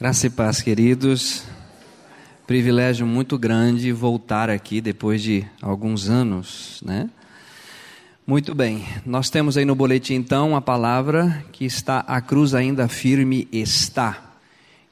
Graça 0.00 0.28
e 0.28 0.30
paz, 0.30 0.62
queridos. 0.62 1.42
Privilégio 2.46 3.06
muito 3.06 3.38
grande 3.38 3.92
voltar 3.92 4.48
aqui 4.48 4.80
depois 4.80 5.20
de 5.20 5.44
alguns 5.60 6.08
anos, 6.08 6.80
né? 6.82 7.10
Muito 8.26 8.54
bem, 8.54 8.82
nós 9.04 9.28
temos 9.28 9.58
aí 9.58 9.66
no 9.66 9.74
boletim 9.74 10.14
então 10.14 10.56
a 10.56 10.62
palavra 10.62 11.44
que 11.52 11.66
está 11.66 11.98
a 11.98 12.18
cruz 12.18 12.54
ainda 12.54 12.88
firme 12.88 13.46
está. 13.52 14.38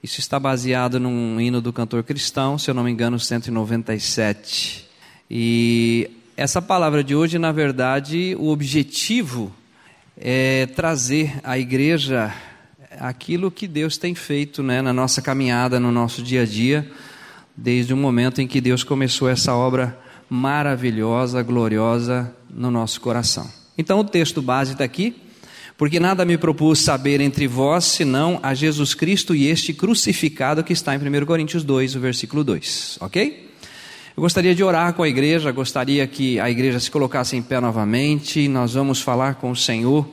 Isso 0.03 0.21
está 0.21 0.39
baseado 0.39 1.01
num 1.01 1.41
hino 1.41 1.63
do 1.63 1.73
cantor 1.73 2.03
cristão, 2.03 2.59
se 2.59 2.71
eu 2.71 2.75
não 2.75 2.85
me 2.85 2.91
engano, 2.91 3.19
197. 3.19 4.87
E 5.31 6.11
essa 6.37 6.61
palavra 6.61 7.03
de 7.03 7.15
hoje, 7.15 7.39
na 7.39 7.51
verdade, 7.51 8.37
o 8.39 8.49
objetivo 8.49 9.51
é 10.19 10.67
trazer 10.67 11.41
à 11.43 11.59
igreja 11.59 12.31
aquilo 13.01 13.51
que 13.51 13.67
Deus 13.67 13.97
tem 13.97 14.15
feito 14.15 14.63
né, 14.63 14.83
na 14.83 14.93
nossa 14.93 15.23
caminhada, 15.23 15.79
no 15.79 15.91
nosso 15.91 16.23
dia 16.23 16.43
a 16.43 16.45
dia, 16.45 16.91
desde 17.57 17.93
o 17.93 17.97
momento 17.97 18.41
em 18.41 18.47
que 18.47 18.61
Deus 18.61 18.85
começou 18.85 19.29
essa 19.29 19.55
obra 19.55 19.99
maravilhosa, 20.29 21.43
gloriosa 21.43 22.33
no 22.51 22.71
nosso 22.71 23.01
coração. 23.01 23.49
Então 23.77 24.01
o 24.01 24.05
texto 24.05 24.43
base 24.43 24.73
está 24.73 24.85
aqui, 24.85 25.17
porque 25.77 26.01
nada 26.01 26.25
me 26.25 26.37
propus 26.37 26.81
saber 26.81 27.21
entre 27.21 27.47
vós, 27.47 27.85
senão 27.85 28.41
a 28.43 28.53
Jesus 28.53 28.95
Cristo 28.95 29.35
e 29.35 29.47
este 29.47 29.73
crucificado 29.73 30.65
que 30.65 30.73
está 30.73 30.95
em 30.95 30.99
1 30.99 31.25
Coríntios 31.25 31.63
2, 31.65 31.95
o 31.95 32.01
versículo 32.01 32.43
2, 32.43 32.99
ok? 33.01 33.49
Eu 34.17 34.21
gostaria 34.21 34.53
de 34.53 34.65
orar 34.65 34.95
com 34.95 35.05
a 35.05 35.09
igreja, 35.09 35.53
gostaria 35.53 36.05
que 36.05 36.41
a 36.41 36.51
igreja 36.51 36.81
se 36.81 36.91
colocasse 36.91 37.37
em 37.37 37.43
pé 37.43 37.61
novamente, 37.61 38.49
nós 38.49 38.75
vamos 38.75 39.01
falar 39.01 39.37
com 39.37 39.53
o 39.53 39.57
Senhor 39.57 40.05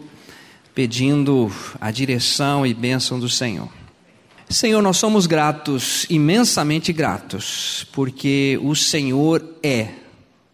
pedindo 0.75 1.49
a 1.79 1.89
direção 1.89 2.67
e 2.67 2.73
bênção 2.73 3.17
do 3.17 3.29
Senhor. 3.29 3.69
Senhor, 4.49 4.81
nós 4.81 4.97
somos 4.97 5.25
gratos, 5.25 6.05
imensamente 6.09 6.91
gratos, 6.91 7.87
porque 7.93 8.59
o 8.61 8.75
Senhor 8.75 9.43
é 9.63 9.87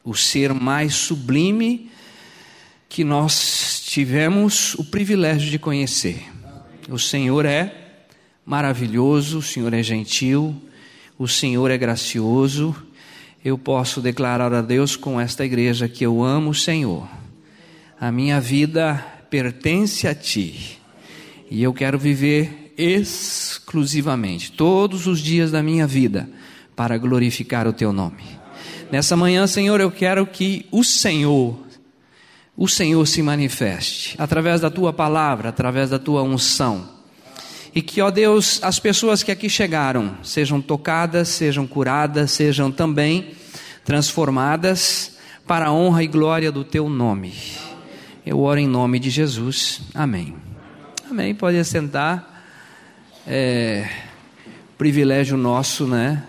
o 0.03 0.13
ser 0.13 0.53
mais 0.53 0.93
sublime 0.93 1.89
que 2.87 3.03
nós 3.03 3.81
tivemos 3.85 4.75
o 4.75 4.83
privilégio 4.83 5.49
de 5.49 5.57
conhecer. 5.57 6.23
O 6.87 6.99
Senhor 6.99 7.45
é 7.45 7.73
maravilhoso, 8.45 9.39
o 9.39 9.41
Senhor 9.41 9.73
é 9.73 9.81
gentil, 9.81 10.55
o 11.17 11.27
Senhor 11.27 11.71
é 11.71 11.77
gracioso. 11.77 12.75
Eu 13.43 13.57
posso 13.57 13.99
declarar 13.99 14.53
a 14.53 14.61
Deus 14.61 14.95
com 14.95 15.19
esta 15.19 15.43
igreja 15.43 15.89
que 15.89 16.05
eu 16.05 16.23
amo 16.23 16.51
o 16.51 16.55
Senhor. 16.55 17.07
A 17.99 18.11
minha 18.11 18.39
vida 18.39 19.03
pertence 19.31 20.09
a 20.09 20.13
ti. 20.13 20.77
E 21.49 21.63
eu 21.63 21.73
quero 21.73 21.97
viver 21.97 22.73
exclusivamente, 22.77 24.51
todos 24.51 25.07
os 25.07 25.21
dias 25.21 25.51
da 25.51 25.63
minha 25.63 25.87
vida, 25.87 26.29
para 26.75 26.97
glorificar 26.97 27.65
o 27.67 27.73
teu 27.73 27.93
nome. 27.93 28.23
Nessa 28.91 29.15
manhã, 29.15 29.47
Senhor, 29.47 29.79
eu 29.79 29.89
quero 29.89 30.27
que 30.27 30.65
o 30.69 30.83
Senhor, 30.83 31.57
o 32.57 32.67
Senhor 32.67 33.05
se 33.07 33.21
manifeste 33.21 34.15
através 34.17 34.59
da 34.59 34.69
tua 34.69 34.91
palavra, 34.91 35.49
através 35.49 35.89
da 35.89 35.97
tua 35.97 36.21
unção. 36.23 36.89
E 37.73 37.81
que, 37.81 38.01
ó 38.01 38.11
Deus, 38.11 38.59
as 38.61 38.79
pessoas 38.79 39.23
que 39.23 39.31
aqui 39.31 39.49
chegaram 39.49 40.17
sejam 40.23 40.61
tocadas, 40.61 41.29
sejam 41.29 41.65
curadas, 41.65 42.31
sejam 42.31 42.69
também 42.69 43.31
transformadas 43.85 45.17
para 45.47 45.67
a 45.67 45.71
honra 45.71 46.03
e 46.03 46.07
glória 46.07 46.51
do 46.51 46.65
teu 46.65 46.89
nome. 46.89 47.33
Eu 48.23 48.39
oro 48.41 48.59
em 48.59 48.67
nome 48.67 48.99
de 48.99 49.09
Jesus. 49.09 49.81
Amém. 49.95 50.35
Amém. 51.09 51.33
Pode 51.33 51.57
assentar. 51.57 52.43
É, 53.25 53.89
privilégio 54.77 55.35
nosso, 55.35 55.87
né? 55.87 56.23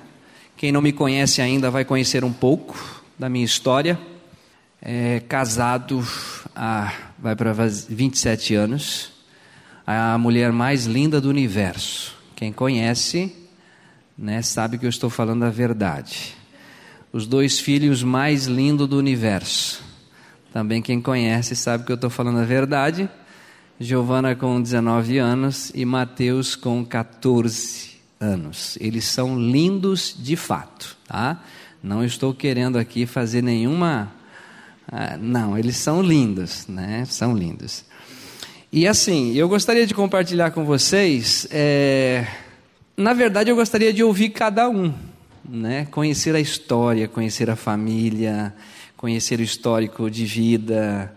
Quem 0.57 0.73
não 0.73 0.81
me 0.81 0.91
conhece 0.91 1.43
ainda 1.43 1.71
vai 1.71 1.85
conhecer 1.85 2.25
um 2.25 2.33
pouco 2.33 3.05
da 3.19 3.29
minha 3.29 3.45
história. 3.45 4.01
É, 4.81 5.21
casado 5.29 6.03
há, 6.57 6.95
vai 7.19 7.37
para 7.37 7.53
27 7.53 8.55
anos. 8.55 9.13
A 9.87 10.17
mulher 10.17 10.51
mais 10.51 10.87
linda 10.87 11.21
do 11.21 11.29
universo. 11.29 12.17
Quem 12.35 12.55
conhece, 12.55 13.37
né, 14.17 14.41
sabe 14.41 14.79
que 14.79 14.87
eu 14.87 14.91
estou 14.91 15.11
falando 15.11 15.45
a 15.45 15.51
verdade. 15.51 16.35
Os 17.13 17.27
dois 17.27 17.61
filhos 17.61 18.03
mais 18.03 18.47
lindos 18.47 18.89
do 18.89 18.97
universo 18.97 19.92
também 20.53 20.83
quem 20.83 21.01
conhece 21.01 21.57
sabe 21.57 21.85
que 21.85 21.91
eu 21.91 21.95
estou 21.95 22.11
falando 22.11 22.39
a 22.39 22.45
verdade. 22.45 23.09
Giovana 23.81 24.35
com 24.37 24.61
19 24.61 25.17
anos 25.17 25.73
e 25.75 25.85
Mateus 25.85 26.55
com 26.55 26.85
14 26.85 27.93
anos. 28.21 28.77
Eles 28.79 29.07
são 29.07 29.39
lindos 29.41 30.15
de 30.17 30.37
fato, 30.37 30.97
tá? 31.09 31.43
Não 31.83 32.05
estou 32.05 32.35
querendo 32.35 32.79
aqui 32.79 33.07
fazer 33.07 33.43
nenhuma. 33.43 34.13
Ah, 34.87 35.17
não, 35.19 35.57
eles 35.57 35.77
são 35.79 36.03
lindos, 36.03 36.67
né? 36.69 37.07
São 37.07 37.35
lindos. 37.35 37.85
E 38.71 38.87
assim, 38.87 39.33
eu 39.35 39.49
gostaria 39.49 39.87
de 39.87 39.95
compartilhar 39.95 40.51
com 40.51 40.67
vocês. 40.67 41.49
É... 41.51 42.27
Na 42.95 43.15
verdade, 43.15 43.51
eu 43.51 43.57
gostaria 43.57 43.93
de 43.93 44.05
ouvir 44.05 44.29
cada 44.29 44.69
um, 44.69 44.93
né? 45.49 45.87
Conhecer 45.91 46.35
a 46.35 46.41
história, 46.41 47.09
conhecer 47.09 47.49
a 47.49 47.57
família 47.57 48.55
conhecer 49.03 49.41
o 49.41 49.43
histórico 49.43 50.09
de 50.09 50.25
vida, 50.25 51.13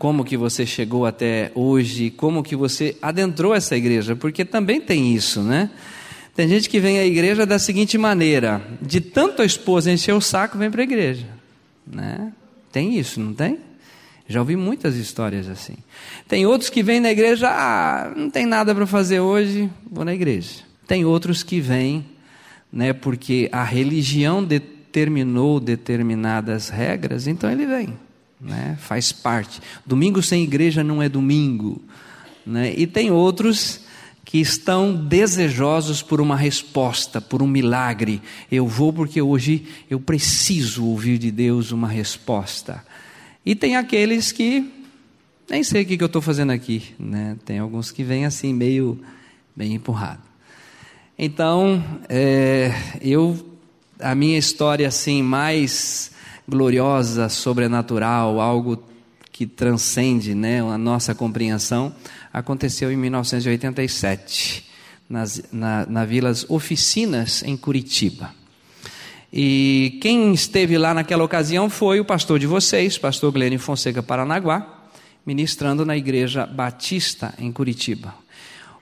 como 0.00 0.24
que 0.24 0.36
você 0.36 0.66
chegou 0.66 1.06
até 1.06 1.52
hoje, 1.54 2.10
como 2.10 2.42
que 2.42 2.56
você 2.56 2.96
adentrou 3.00 3.54
essa 3.54 3.76
igreja, 3.76 4.16
porque 4.16 4.44
também 4.44 4.80
tem 4.80 5.14
isso, 5.14 5.44
né? 5.44 5.70
Tem 6.34 6.48
gente 6.48 6.68
que 6.68 6.80
vem 6.80 6.98
à 6.98 7.06
igreja 7.06 7.46
da 7.46 7.60
seguinte 7.60 7.96
maneira: 7.96 8.60
de 8.82 9.00
tanto 9.00 9.42
a 9.42 9.44
esposa 9.44 9.92
encher 9.92 10.12
o 10.12 10.20
saco, 10.20 10.58
vem 10.58 10.68
para 10.68 10.80
a 10.80 10.82
igreja, 10.82 11.28
né? 11.86 12.32
Tem 12.72 12.98
isso, 12.98 13.20
não 13.20 13.32
tem? 13.32 13.60
Já 14.26 14.40
ouvi 14.40 14.56
muitas 14.56 14.96
histórias 14.96 15.48
assim. 15.48 15.76
Tem 16.26 16.46
outros 16.46 16.68
que 16.68 16.82
vêm 16.82 16.98
na 16.98 17.12
igreja, 17.12 17.48
ah, 17.48 18.12
não 18.16 18.28
tem 18.28 18.44
nada 18.44 18.74
para 18.74 18.88
fazer 18.88 19.20
hoje, 19.20 19.70
vou 19.88 20.04
na 20.04 20.12
igreja. 20.12 20.64
Tem 20.84 21.04
outros 21.04 21.44
que 21.44 21.60
vêm, 21.60 22.04
né, 22.72 22.92
porque 22.92 23.48
a 23.52 23.62
religião 23.62 24.42
de 24.42 24.74
determinou 24.96 25.60
determinadas 25.60 26.70
regras, 26.70 27.26
então 27.26 27.50
ele 27.50 27.66
vem, 27.66 27.92
né? 28.40 28.78
faz 28.80 29.12
parte. 29.12 29.60
Domingo 29.84 30.22
sem 30.22 30.42
igreja 30.42 30.82
não 30.82 31.02
é 31.02 31.08
domingo. 31.08 31.82
Né? 32.46 32.72
E 32.74 32.86
tem 32.86 33.10
outros 33.10 33.80
que 34.24 34.38
estão 34.38 34.94
desejosos 34.94 36.00
por 36.00 36.18
uma 36.18 36.34
resposta, 36.34 37.20
por 37.20 37.42
um 37.42 37.46
milagre. 37.46 38.22
Eu 38.50 38.66
vou 38.66 38.90
porque 38.90 39.20
hoje 39.20 39.66
eu 39.90 40.00
preciso 40.00 40.86
ouvir 40.86 41.18
de 41.18 41.30
Deus 41.30 41.72
uma 41.72 41.88
resposta. 41.88 42.82
E 43.44 43.54
tem 43.54 43.76
aqueles 43.76 44.32
que 44.32 44.72
nem 45.48 45.62
sei 45.62 45.82
o 45.82 45.86
que, 45.86 46.02
eu 46.02 46.06
estou 46.06 46.22
fazendo 46.22 46.52
aqui. 46.52 46.94
Né? 46.98 47.36
Tem 47.44 47.58
alguns 47.58 47.90
que 47.90 48.02
vêm 48.02 48.24
assim, 48.24 48.54
meio 48.54 48.98
bem 49.54 49.74
empurrado. 49.74 50.22
Então, 51.18 51.84
é, 52.08 52.72
eu 53.00 53.55
a 54.00 54.14
minha 54.14 54.38
história 54.38 54.88
assim 54.88 55.22
mais 55.22 56.10
gloriosa, 56.48 57.28
sobrenatural, 57.28 58.40
algo 58.40 58.82
que 59.32 59.46
transcende 59.46 60.34
né, 60.34 60.60
a 60.60 60.78
nossa 60.78 61.14
compreensão, 61.14 61.94
aconteceu 62.32 62.90
em 62.90 62.96
1987, 62.96 64.64
nas, 65.08 65.42
na, 65.52 65.84
na 65.86 66.04
Vilas 66.04 66.46
Oficinas, 66.48 67.42
em 67.42 67.56
Curitiba. 67.56 68.34
E 69.32 69.98
quem 70.00 70.32
esteve 70.32 70.78
lá 70.78 70.94
naquela 70.94 71.24
ocasião 71.24 71.68
foi 71.68 72.00
o 72.00 72.04
pastor 72.04 72.38
de 72.38 72.46
vocês, 72.46 72.96
pastor 72.96 73.32
Glênio 73.32 73.58
Fonseca 73.58 74.02
Paranaguá, 74.02 74.88
ministrando 75.26 75.84
na 75.84 75.96
Igreja 75.96 76.46
Batista, 76.46 77.34
em 77.38 77.52
Curitiba. 77.52 78.14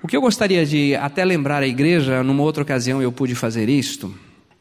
O 0.02 0.06
que 0.06 0.16
eu 0.16 0.20
gostaria 0.20 0.66
de 0.66 0.94
até 0.96 1.24
lembrar 1.24 1.62
a 1.62 1.66
igreja, 1.66 2.22
numa 2.22 2.42
outra 2.42 2.62
ocasião 2.62 3.00
eu 3.00 3.10
pude 3.10 3.34
fazer 3.34 3.70
isto, 3.70 4.14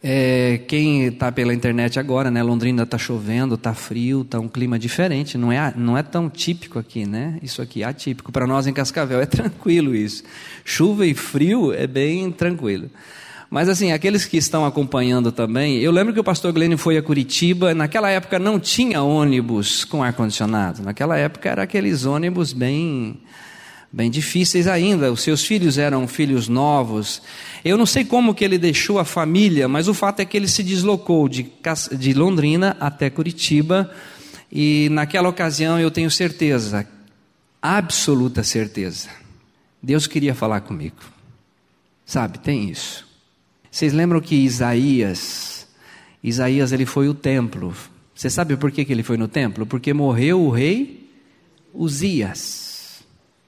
é, 0.05 0.59
quem 0.67 1.05
está 1.05 1.31
pela 1.31 1.53
internet 1.53 1.97
agora, 1.97 2.29
né? 2.29 2.43
Londrina 2.43 2.83
está 2.83 2.97
chovendo, 2.97 3.55
está 3.55 3.73
frio, 3.73 4.23
está 4.23 4.37
um 4.37 4.49
clima 4.49 4.77
diferente. 4.77 5.37
Não 5.37 5.49
é, 5.49 5.73
não 5.77 5.97
é 5.97 6.03
tão 6.03 6.29
típico 6.29 6.77
aqui, 6.77 7.05
né? 7.05 7.39
Isso 7.41 7.61
aqui 7.61 7.83
é 7.83 7.85
atípico. 7.85 8.29
Para 8.29 8.45
nós 8.45 8.67
em 8.67 8.73
Cascavel 8.73 9.21
é 9.21 9.25
tranquilo 9.27 9.95
isso. 9.95 10.23
Chuva 10.65 11.05
e 11.05 11.13
frio 11.13 11.71
é 11.71 11.87
bem 11.87 12.29
tranquilo. 12.31 12.89
Mas 13.49 13.69
assim, 13.69 13.93
aqueles 13.93 14.25
que 14.25 14.35
estão 14.35 14.65
acompanhando 14.65 15.31
também, 15.31 15.77
eu 15.77 15.91
lembro 15.91 16.13
que 16.13 16.19
o 16.19 16.23
pastor 16.23 16.51
Glenn 16.51 16.75
foi 16.75 16.97
a 16.97 17.03
Curitiba, 17.03 17.73
naquela 17.73 18.09
época 18.09 18.37
não 18.37 18.59
tinha 18.59 19.01
ônibus 19.03 19.85
com 19.85 20.03
ar-condicionado. 20.03 20.83
Naquela 20.83 21.17
época 21.17 21.47
era 21.47 21.63
aqueles 21.63 22.03
ônibus 22.03 22.51
bem 22.51 23.21
bem 23.93 24.09
difíceis 24.09 24.67
ainda. 24.67 25.11
Os 25.11 25.21
seus 25.21 25.45
filhos 25.45 25.77
eram 25.77 26.07
filhos 26.07 26.47
novos. 26.47 27.21
Eu 27.63 27.77
não 27.77 27.85
sei 27.85 28.03
como 28.03 28.33
que 28.33 28.43
ele 28.43 28.57
deixou 28.57 28.97
a 28.97 29.05
família, 29.05 29.67
mas 29.67 29.87
o 29.87 29.93
fato 29.93 30.19
é 30.19 30.25
que 30.25 30.35
ele 30.35 30.47
se 30.47 30.63
deslocou 30.63 31.29
de, 31.29 31.51
de 31.95 32.13
Londrina 32.13 32.75
até 32.79 33.11
Curitiba. 33.11 33.93
E 34.51 34.89
naquela 34.91 35.29
ocasião 35.29 35.79
eu 35.79 35.91
tenho 35.91 36.09
certeza, 36.09 36.87
absoluta 37.61 38.43
certeza, 38.43 39.09
Deus 39.81 40.07
queria 40.07 40.33
falar 40.33 40.61
comigo. 40.61 40.97
Sabe, 42.05 42.39
tem 42.39 42.69
isso. 42.69 43.07
Vocês 43.71 43.93
lembram 43.93 44.21
que 44.21 44.35
Isaías, 44.35 45.67
Isaías 46.23 46.71
ele 46.71 46.85
foi 46.85 47.07
o 47.07 47.13
templo. 47.13 47.73
Você 48.13 48.29
sabe 48.29 48.55
por 48.57 48.71
que, 48.71 48.85
que 48.85 48.93
ele 48.93 49.01
foi 49.01 49.17
no 49.17 49.27
templo? 49.27 49.65
Porque 49.65 49.93
morreu 49.93 50.41
o 50.41 50.51
rei 50.51 51.09
Uzias. 51.73 52.62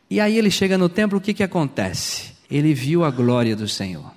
E 0.09 0.19
aí 0.19 0.37
ele 0.37 0.51
chega 0.51 0.77
no 0.77 0.87
templo, 0.87 1.17
o 1.17 1.21
que, 1.21 1.33
que 1.33 1.43
acontece? 1.43 2.33
Ele 2.49 2.73
viu 2.73 3.03
a 3.03 3.11
glória 3.11 3.55
do 3.55 3.67
Senhor. 3.67 4.11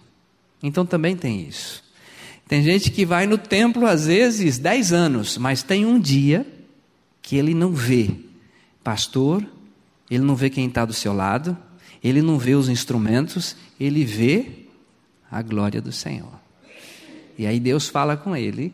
Então 0.62 0.84
também 0.84 1.16
tem 1.16 1.48
isso. 1.48 1.82
Tem 2.46 2.62
gente 2.62 2.90
que 2.90 3.04
vai 3.04 3.26
no 3.26 3.38
templo 3.38 3.86
às 3.86 4.06
vezes 4.06 4.58
10 4.58 4.92
anos, 4.92 5.38
mas 5.38 5.62
tem 5.62 5.84
um 5.84 6.00
dia 6.00 6.46
que 7.20 7.36
ele 7.36 7.54
não 7.54 7.72
vê 7.72 8.10
pastor, 8.82 9.44
ele 10.10 10.24
não 10.24 10.34
vê 10.34 10.48
quem 10.48 10.66
está 10.66 10.86
do 10.86 10.94
seu 10.94 11.12
lado, 11.12 11.56
ele 12.02 12.22
não 12.22 12.38
vê 12.38 12.54
os 12.54 12.70
instrumentos, 12.70 13.54
ele 13.78 14.04
vê 14.04 14.66
a 15.30 15.42
glória 15.42 15.82
do 15.82 15.92
Senhor. 15.92 16.32
E 17.36 17.46
aí 17.46 17.60
Deus 17.60 17.88
fala 17.88 18.16
com 18.16 18.34
ele, 18.34 18.72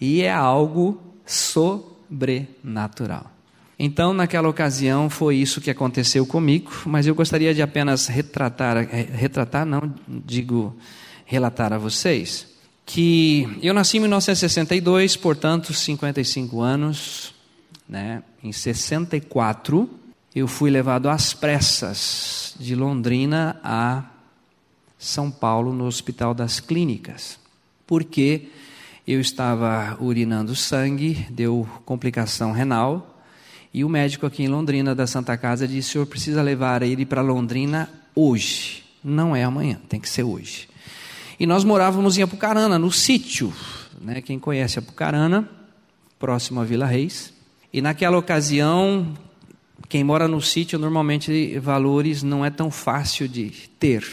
e 0.00 0.20
é 0.20 0.30
algo 0.30 1.00
sobrenatural. 1.24 3.35
Então, 3.78 4.14
naquela 4.14 4.48
ocasião, 4.48 5.10
foi 5.10 5.36
isso 5.36 5.60
que 5.60 5.70
aconteceu 5.70 6.24
comigo, 6.26 6.70
mas 6.86 7.06
eu 7.06 7.14
gostaria 7.14 7.54
de 7.54 7.60
apenas 7.60 8.06
retratar, 8.06 8.78
eh, 8.78 9.08
retratar, 9.12 9.66
não, 9.66 9.94
digo, 10.08 10.74
relatar 11.26 11.74
a 11.74 11.78
vocês, 11.78 12.46
que 12.86 13.58
eu 13.60 13.74
nasci 13.74 13.98
em 13.98 14.00
1962, 14.00 15.16
portanto, 15.16 15.74
55 15.74 16.62
anos, 16.62 17.34
né? 17.86 18.22
Em 18.42 18.52
64, 18.52 19.90
eu 20.34 20.48
fui 20.48 20.70
levado 20.70 21.10
às 21.10 21.34
pressas 21.34 22.54
de 22.58 22.74
Londrina 22.74 23.60
a 23.62 24.04
São 24.98 25.30
Paulo, 25.30 25.74
no 25.74 25.84
Hospital 25.84 26.32
das 26.32 26.60
Clínicas, 26.60 27.38
porque 27.86 28.48
eu 29.06 29.20
estava 29.20 29.98
urinando 30.00 30.56
sangue, 30.56 31.26
deu 31.30 31.68
complicação 31.84 32.52
renal, 32.52 33.15
e 33.72 33.84
o 33.84 33.88
médico 33.88 34.26
aqui 34.26 34.42
em 34.42 34.48
Londrina, 34.48 34.94
da 34.94 35.06
Santa 35.06 35.36
Casa, 35.36 35.66
disse: 35.66 35.90
o 35.90 35.92
senhor 35.92 36.06
precisa 36.06 36.42
levar 36.42 36.82
ele 36.82 37.04
para 37.04 37.20
Londrina 37.20 37.88
hoje. 38.14 38.84
Não 39.04 39.36
é 39.36 39.44
amanhã, 39.44 39.78
tem 39.88 40.00
que 40.00 40.08
ser 40.08 40.22
hoje. 40.22 40.68
E 41.38 41.46
nós 41.46 41.64
morávamos 41.64 42.16
em 42.16 42.22
Apucarana, 42.22 42.78
no 42.78 42.90
sítio. 42.90 43.52
Né? 44.00 44.22
Quem 44.22 44.38
conhece 44.38 44.78
Apucarana, 44.78 45.48
próximo 46.18 46.60
a 46.60 46.64
Vila 46.64 46.86
Reis. 46.86 47.32
E 47.72 47.82
naquela 47.82 48.16
ocasião, 48.16 49.14
quem 49.88 50.02
mora 50.02 50.26
no 50.26 50.40
sítio, 50.40 50.78
normalmente 50.78 51.58
valores 51.58 52.22
não 52.22 52.44
é 52.44 52.50
tão 52.50 52.70
fácil 52.70 53.28
de 53.28 53.50
ter. 53.78 54.04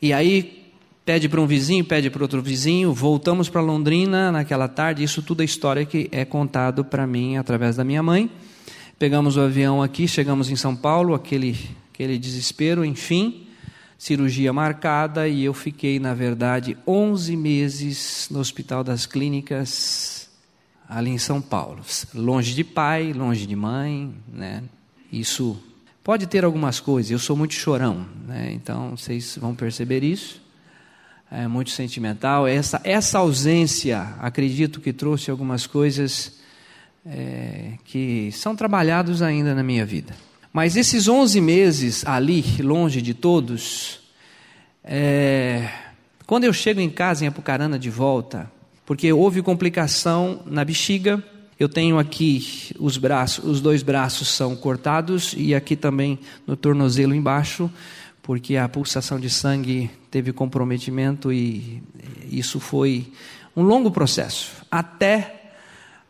E 0.00 0.12
aí 0.12 0.62
pede 1.04 1.28
para 1.28 1.40
um 1.40 1.46
vizinho, 1.46 1.84
pede 1.84 2.08
para 2.08 2.22
outro 2.22 2.40
vizinho, 2.40 2.92
voltamos 2.92 3.48
para 3.48 3.60
Londrina 3.60 4.32
naquela 4.32 4.66
tarde. 4.66 5.04
Isso 5.04 5.22
tudo 5.22 5.42
é 5.42 5.44
história 5.44 5.84
que 5.84 6.08
é 6.10 6.24
contado 6.24 6.84
para 6.84 7.06
mim 7.06 7.36
através 7.36 7.76
da 7.76 7.84
minha 7.84 8.02
mãe. 8.02 8.30
Pegamos 9.02 9.36
o 9.36 9.40
avião 9.40 9.82
aqui, 9.82 10.06
chegamos 10.06 10.48
em 10.48 10.54
São 10.54 10.76
Paulo, 10.76 11.12
aquele, 11.12 11.58
aquele 11.92 12.16
desespero, 12.16 12.84
enfim, 12.84 13.48
cirurgia 13.98 14.52
marcada 14.52 15.26
e 15.26 15.44
eu 15.44 15.52
fiquei, 15.52 15.98
na 15.98 16.14
verdade, 16.14 16.78
11 16.86 17.36
meses 17.36 18.28
no 18.30 18.38
Hospital 18.38 18.84
das 18.84 19.04
Clínicas 19.04 20.30
ali 20.88 21.10
em 21.10 21.18
São 21.18 21.40
Paulo. 21.42 21.82
Longe 22.14 22.54
de 22.54 22.62
pai, 22.62 23.12
longe 23.12 23.44
de 23.44 23.56
mãe, 23.56 24.14
né? 24.32 24.62
Isso 25.12 25.60
pode 26.04 26.28
ter 26.28 26.44
algumas 26.44 26.78
coisas. 26.78 27.10
Eu 27.10 27.18
sou 27.18 27.36
muito 27.36 27.54
chorão, 27.54 28.06
né? 28.28 28.52
Então 28.52 28.96
vocês 28.96 29.36
vão 29.36 29.52
perceber 29.52 30.04
isso. 30.04 30.40
É 31.28 31.48
muito 31.48 31.70
sentimental. 31.70 32.46
Essa 32.46 32.80
essa 32.84 33.18
ausência, 33.18 34.14
acredito 34.20 34.80
que 34.80 34.92
trouxe 34.92 35.28
algumas 35.28 35.66
coisas 35.66 36.40
é, 37.04 37.72
que 37.84 38.30
são 38.32 38.54
trabalhados 38.54 39.22
ainda 39.22 39.54
na 39.54 39.62
minha 39.62 39.84
vida. 39.84 40.14
Mas 40.52 40.76
esses 40.76 41.08
11 41.08 41.40
meses 41.40 42.06
ali, 42.06 42.44
longe 42.60 43.00
de 43.00 43.14
todos, 43.14 44.00
é, 44.84 45.68
quando 46.26 46.44
eu 46.44 46.52
chego 46.52 46.80
em 46.80 46.90
casa 46.90 47.24
em 47.24 47.28
Apucarana 47.28 47.78
de 47.78 47.90
volta, 47.90 48.50
porque 48.84 49.12
houve 49.12 49.42
complicação 49.42 50.42
na 50.46 50.64
bexiga. 50.64 51.22
Eu 51.58 51.68
tenho 51.68 51.98
aqui 51.98 52.74
os 52.78 52.96
braços, 52.96 53.44
os 53.44 53.60
dois 53.60 53.82
braços 53.82 54.28
são 54.28 54.56
cortados 54.56 55.34
e 55.36 55.54
aqui 55.54 55.76
também 55.76 56.18
no 56.46 56.56
tornozelo 56.56 57.14
embaixo, 57.14 57.70
porque 58.22 58.56
a 58.56 58.68
pulsação 58.68 59.18
de 59.18 59.30
sangue 59.30 59.90
teve 60.10 60.32
comprometimento 60.32 61.32
e 61.32 61.82
isso 62.30 62.58
foi 62.58 63.12
um 63.56 63.62
longo 63.62 63.90
processo, 63.90 64.50
até 64.70 65.41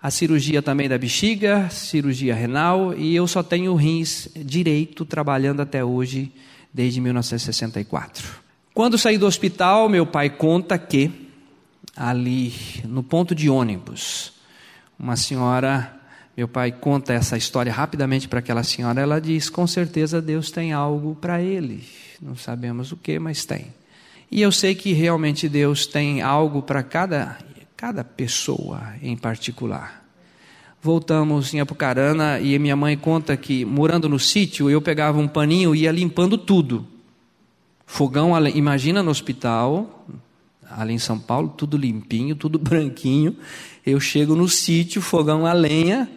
a 0.02 0.10
cirurgia 0.10 0.60
também 0.60 0.88
da 0.88 0.98
bexiga, 0.98 1.70
cirurgia 1.70 2.34
renal, 2.34 2.92
e 2.92 3.14
eu 3.14 3.24
só 3.28 3.40
tenho 3.40 3.72
rins 3.76 4.28
direito 4.34 5.04
trabalhando 5.04 5.62
até 5.62 5.84
hoje, 5.84 6.32
desde 6.74 7.00
1964. 7.00 8.42
Quando 8.74 8.98
saí 8.98 9.16
do 9.16 9.26
hospital, 9.26 9.88
meu 9.88 10.04
pai 10.04 10.28
conta 10.28 10.76
que 10.76 11.30
ali 11.96 12.52
no 12.84 13.04
ponto 13.04 13.32
de 13.32 13.48
ônibus. 13.48 14.32
Uma 14.98 15.14
senhora, 15.14 15.94
meu 16.36 16.48
pai 16.48 16.72
conta 16.72 17.12
essa 17.12 17.36
história 17.36 17.72
rapidamente 17.72 18.26
para 18.26 18.40
aquela 18.40 18.64
senhora, 18.64 19.00
ela 19.00 19.20
diz: 19.20 19.48
"Com 19.48 19.68
certeza 19.68 20.20
Deus 20.20 20.50
tem 20.50 20.72
algo 20.72 21.14
para 21.14 21.40
ele. 21.40 21.84
Não 22.20 22.34
sabemos 22.34 22.90
o 22.90 22.96
que, 22.96 23.20
mas 23.20 23.44
tem". 23.44 23.66
E 24.30 24.42
eu 24.42 24.50
sei 24.50 24.74
que 24.74 24.92
realmente 24.92 25.48
Deus 25.48 25.86
tem 25.86 26.22
algo 26.22 26.62
para 26.62 26.82
cada 26.82 27.36
cada 27.82 28.04
pessoa 28.04 28.94
em 29.02 29.16
particular. 29.16 30.04
Voltamos 30.80 31.52
em 31.52 31.58
Apucarana 31.58 32.38
e 32.38 32.56
minha 32.56 32.76
mãe 32.76 32.96
conta 32.96 33.36
que 33.36 33.64
morando 33.64 34.08
no 34.08 34.20
sítio 34.20 34.70
eu 34.70 34.80
pegava 34.80 35.18
um 35.18 35.26
paninho 35.26 35.74
e 35.74 35.80
ia 35.80 35.90
limpando 35.90 36.38
tudo. 36.38 36.86
Fogão, 37.84 38.38
imagina 38.50 39.02
no 39.02 39.10
hospital, 39.10 40.06
ali 40.70 40.94
em 40.94 40.98
São 41.00 41.18
Paulo, 41.18 41.52
tudo 41.56 41.76
limpinho, 41.76 42.36
tudo 42.36 42.56
branquinho. 42.62 43.36
Eu 43.84 43.98
chego 43.98 44.36
no 44.36 44.48
sítio, 44.48 45.02
fogão 45.02 45.44
a 45.44 45.52
lenha, 45.52 46.08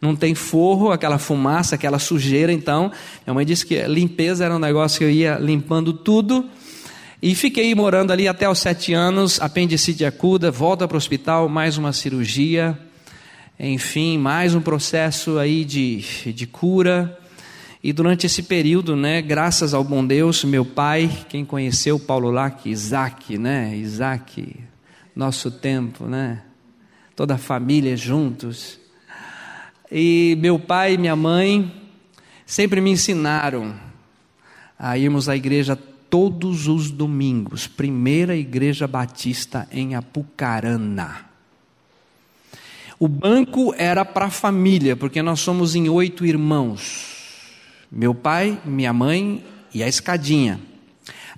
não 0.00 0.16
tem 0.16 0.34
forro, 0.34 0.90
aquela 0.90 1.18
fumaça, 1.18 1.74
aquela 1.74 1.98
sujeira. 1.98 2.50
Então, 2.50 2.90
minha 3.26 3.34
mãe 3.34 3.44
disse 3.44 3.66
que 3.66 3.78
limpeza 3.82 4.46
era 4.46 4.56
um 4.56 4.58
negócio 4.58 5.00
que 5.00 5.04
eu 5.04 5.10
ia 5.10 5.36
limpando 5.36 5.92
tudo. 5.92 6.48
E 7.22 7.34
fiquei 7.34 7.74
morando 7.74 8.12
ali 8.12 8.26
até 8.26 8.48
os 8.48 8.60
sete 8.60 8.94
anos, 8.94 9.38
apendicite 9.42 10.06
acuda, 10.06 10.50
volta 10.50 10.88
para 10.88 10.94
o 10.94 10.96
hospital, 10.96 11.50
mais 11.50 11.76
uma 11.76 11.92
cirurgia, 11.92 12.78
enfim, 13.58 14.16
mais 14.16 14.54
um 14.54 14.60
processo 14.62 15.38
aí 15.38 15.62
de, 15.62 16.00
de 16.32 16.46
cura. 16.46 17.18
E 17.84 17.92
durante 17.92 18.24
esse 18.24 18.42
período, 18.42 18.96
né, 18.96 19.20
graças 19.20 19.74
ao 19.74 19.84
bom 19.84 20.02
Deus, 20.02 20.44
meu 20.44 20.64
pai, 20.64 21.10
quem 21.28 21.44
conheceu 21.44 22.00
Paulo 22.00 22.30
Lac, 22.30 22.64
Isaac, 22.64 23.36
né, 23.36 23.76
Isaac, 23.76 24.56
nosso 25.14 25.50
tempo, 25.50 26.06
né, 26.06 26.40
toda 27.14 27.34
a 27.34 27.38
família 27.38 27.98
juntos. 27.98 28.80
E 29.92 30.38
meu 30.40 30.58
pai 30.58 30.94
e 30.94 30.98
minha 30.98 31.16
mãe 31.16 31.70
sempre 32.46 32.80
me 32.80 32.92
ensinaram 32.92 33.74
a 34.78 34.96
irmos 34.96 35.28
à 35.28 35.36
igreja 35.36 35.78
todos 36.10 36.66
os 36.66 36.90
domingos, 36.90 37.66
primeira 37.66 38.36
igreja 38.36 38.86
batista 38.86 39.68
em 39.70 39.94
Apucarana. 39.94 41.26
O 42.98 43.08
banco 43.08 43.72
era 43.78 44.04
para 44.04 44.26
a 44.26 44.30
família, 44.30 44.94
porque 44.96 45.22
nós 45.22 45.40
somos 45.40 45.74
em 45.74 45.88
oito 45.88 46.26
irmãos 46.26 47.18
meu 47.90 48.14
pai, 48.14 48.60
minha 48.64 48.92
mãe 48.92 49.44
e 49.74 49.82
a 49.82 49.88
escadinha. 49.88 50.60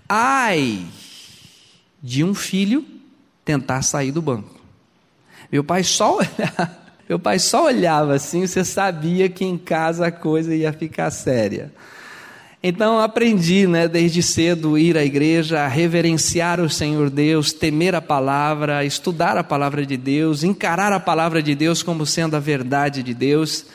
Ai 0.06 0.84
de 2.02 2.22
um 2.22 2.34
filho 2.34 2.84
tentar 3.44 3.80
sair 3.82 4.12
do 4.12 4.20
banco. 4.20 4.60
Meu 5.50 5.64
pai 5.64 5.82
só 5.82 6.18
olhava, 6.18 6.78
meu 7.08 7.18
pai 7.18 7.38
só 7.38 7.64
olhava 7.66 8.14
assim, 8.14 8.46
você 8.46 8.64
sabia 8.64 9.28
que 9.28 9.44
em 9.44 9.56
casa 9.56 10.08
a 10.08 10.12
coisa 10.12 10.54
ia 10.54 10.72
ficar 10.72 11.10
séria. 11.10 11.72
Então 12.64 13.00
aprendi, 13.00 13.66
né, 13.66 13.88
desde 13.88 14.22
cedo 14.22 14.78
ir 14.78 14.96
à 14.96 15.04
igreja, 15.04 15.62
a 15.62 15.66
reverenciar 15.66 16.60
o 16.60 16.70
Senhor 16.70 17.10
Deus, 17.10 17.52
temer 17.52 17.92
a 17.92 18.00
palavra, 18.00 18.84
estudar 18.84 19.36
a 19.36 19.42
palavra 19.42 19.84
de 19.84 19.96
Deus, 19.96 20.44
encarar 20.44 20.92
a 20.92 21.00
palavra 21.00 21.42
de 21.42 21.56
Deus 21.56 21.82
como 21.82 22.06
sendo 22.06 22.36
a 22.36 22.38
verdade 22.40 23.02
de 23.02 23.12
Deus. 23.12 23.66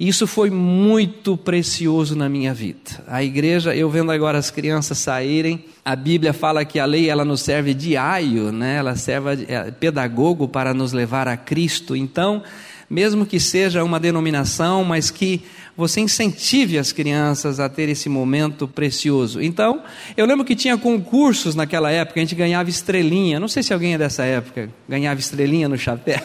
Isso 0.00 0.26
foi 0.26 0.50
muito 0.50 1.36
precioso 1.36 2.16
na 2.16 2.28
minha 2.28 2.52
vida. 2.52 3.04
A 3.06 3.22
igreja, 3.22 3.76
eu 3.76 3.88
vendo 3.88 4.10
agora 4.10 4.36
as 4.36 4.50
crianças 4.50 4.98
saírem, 4.98 5.66
a 5.84 5.94
Bíblia 5.94 6.32
fala 6.32 6.64
que 6.64 6.80
a 6.80 6.84
lei 6.84 7.08
ela 7.08 7.24
nos 7.24 7.42
serve 7.42 7.72
de 7.72 7.96
aio, 7.96 8.50
né? 8.50 8.78
Ela 8.78 8.96
serve 8.96 9.46
é, 9.46 9.70
pedagogo 9.70 10.48
para 10.48 10.74
nos 10.74 10.92
levar 10.92 11.28
a 11.28 11.36
Cristo. 11.36 11.94
Então, 11.94 12.42
mesmo 12.90 13.24
que 13.24 13.38
seja 13.38 13.84
uma 13.84 14.00
denominação, 14.00 14.82
mas 14.82 15.10
que 15.10 15.42
você 15.76 16.00
incentive 16.00 16.78
as 16.78 16.92
crianças 16.92 17.58
a 17.58 17.68
ter 17.68 17.88
esse 17.88 18.08
momento 18.08 18.68
precioso. 18.68 19.42
Então, 19.42 19.82
eu 20.16 20.24
lembro 20.24 20.44
que 20.44 20.54
tinha 20.54 20.78
concursos 20.78 21.54
naquela 21.54 21.90
época, 21.90 22.20
a 22.20 22.22
gente 22.22 22.34
ganhava 22.34 22.70
estrelinha. 22.70 23.40
Não 23.40 23.48
sei 23.48 23.62
se 23.62 23.72
alguém 23.72 23.94
é 23.94 23.98
dessa 23.98 24.24
época, 24.24 24.70
ganhava 24.88 25.18
estrelinha 25.18 25.68
no 25.68 25.76
chapéu. 25.76 26.20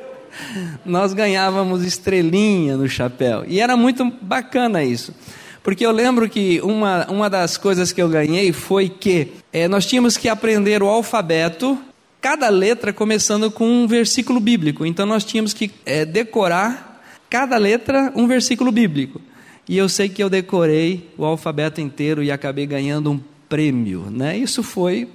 Nós 0.84 1.14
ganhávamos 1.14 1.84
estrelinha 1.84 2.76
no 2.76 2.88
chapéu. 2.88 3.44
E 3.46 3.60
era 3.60 3.76
muito 3.76 4.04
bacana 4.20 4.82
isso. 4.82 5.14
Porque 5.62 5.86
eu 5.86 5.92
lembro 5.92 6.28
que 6.28 6.60
uma, 6.62 7.06
uma 7.10 7.30
das 7.30 7.56
coisas 7.56 7.90
que 7.90 8.02
eu 8.02 8.08
ganhei 8.08 8.52
foi 8.52 8.88
que 8.88 9.32
é, 9.50 9.66
nós 9.66 9.86
tínhamos 9.86 10.18
que 10.18 10.28
aprender 10.28 10.82
o 10.82 10.88
alfabeto, 10.88 11.78
cada 12.20 12.50
letra 12.50 12.92
começando 12.92 13.50
com 13.50 13.66
um 13.66 13.86
versículo 13.86 14.40
bíblico. 14.40 14.84
Então 14.84 15.06
nós 15.06 15.24
tínhamos 15.24 15.54
que 15.54 15.70
é, 15.86 16.04
decorar 16.04 16.93
cada 17.34 17.58
letra 17.58 18.12
um 18.14 18.28
versículo 18.28 18.70
bíblico. 18.70 19.20
E 19.68 19.76
eu 19.76 19.88
sei 19.88 20.08
que 20.08 20.22
eu 20.22 20.30
decorei 20.30 21.10
o 21.18 21.24
alfabeto 21.24 21.80
inteiro 21.80 22.22
e 22.22 22.30
acabei 22.30 22.64
ganhando 22.64 23.10
um 23.10 23.20
prêmio, 23.48 24.06
né? 24.08 24.38
Isso 24.38 24.62
foi 24.62 25.08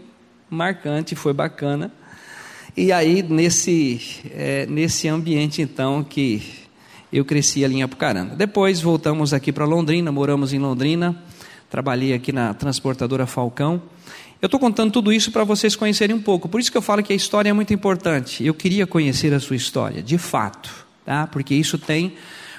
marcante, 0.50 1.16
foi 1.16 1.32
bacana. 1.32 1.90
E 2.76 2.92
aí 2.92 3.24
nesse 3.24 4.02
é, 4.32 4.66
nesse 4.66 5.08
ambiente 5.08 5.62
então 5.62 6.04
que 6.04 6.44
eu 7.10 7.24
cresci 7.24 7.64
ali 7.64 7.76
em 7.76 7.84
Apucarana. 7.84 8.36
Depois 8.36 8.82
voltamos 8.82 9.34
aqui 9.34 9.54
para 9.54 9.64
Londrina, 9.64 10.12
moramos 10.12 10.52
em 10.52 10.60
Londrina, 10.60 11.24
trabalhei 11.70 12.14
aqui 12.14 12.34
na 12.34 12.54
transportadora 12.54 13.26
Falcão. 13.26 13.82
Eu 14.42 14.48
estou 14.48 14.60
contando 14.60 14.92
tudo 14.92 15.14
isso 15.14 15.32
para 15.32 15.46
vocês 15.46 15.74
conhecerem 15.74 16.18
um 16.18 16.22
pouco. 16.22 16.50
Por 16.50 16.60
isso 16.60 16.70
que 16.70 16.78
eu 16.78 16.82
falo 16.82 17.02
que 17.02 17.14
a 17.14 17.16
história 17.16 17.50
é 17.50 17.54
muito 17.54 17.74
importante. 17.74 18.46
Eu 18.46 18.54
queria 18.54 18.86
conhecer 18.86 19.34
a 19.34 19.40
sua 19.40 19.56
história, 19.56 20.04
de 20.04 20.18
fato 20.18 20.89
tá? 21.10 21.26
Porque 21.26 21.56
isso 21.56 21.80
tem 21.80 22.14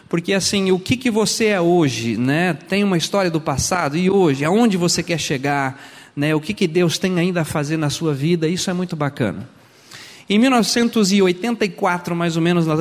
porque 0.08 0.32
assim, 0.32 0.72
o 0.72 0.78
que, 0.80 0.96
que 0.96 1.08
você 1.08 1.46
é 1.46 1.60
hoje, 1.60 2.16
né? 2.16 2.52
Tem 2.52 2.82
uma 2.82 2.96
história 2.98 3.30
do 3.30 3.40
passado 3.40 3.96
e 3.96 4.10
hoje, 4.10 4.44
aonde 4.44 4.76
você 4.76 5.04
quer 5.04 5.20
chegar, 5.20 5.80
né? 6.16 6.34
O 6.34 6.40
que, 6.40 6.52
que 6.52 6.66
Deus 6.66 6.98
tem 6.98 7.16
ainda 7.16 7.42
a 7.42 7.44
fazer 7.44 7.76
na 7.76 7.88
sua 7.88 8.12
vida, 8.12 8.48
isso 8.48 8.68
é 8.68 8.72
muito 8.72 8.96
bacana. 8.96 9.48
Em 10.28 10.36
1984, 10.36 12.16
mais 12.16 12.34
ou 12.34 12.42
menos, 12.42 12.66
na 12.66 12.74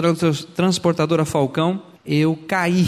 transportadora 0.55 1.23
Falcão, 1.23 1.83
eu 2.03 2.35
caí 2.47 2.87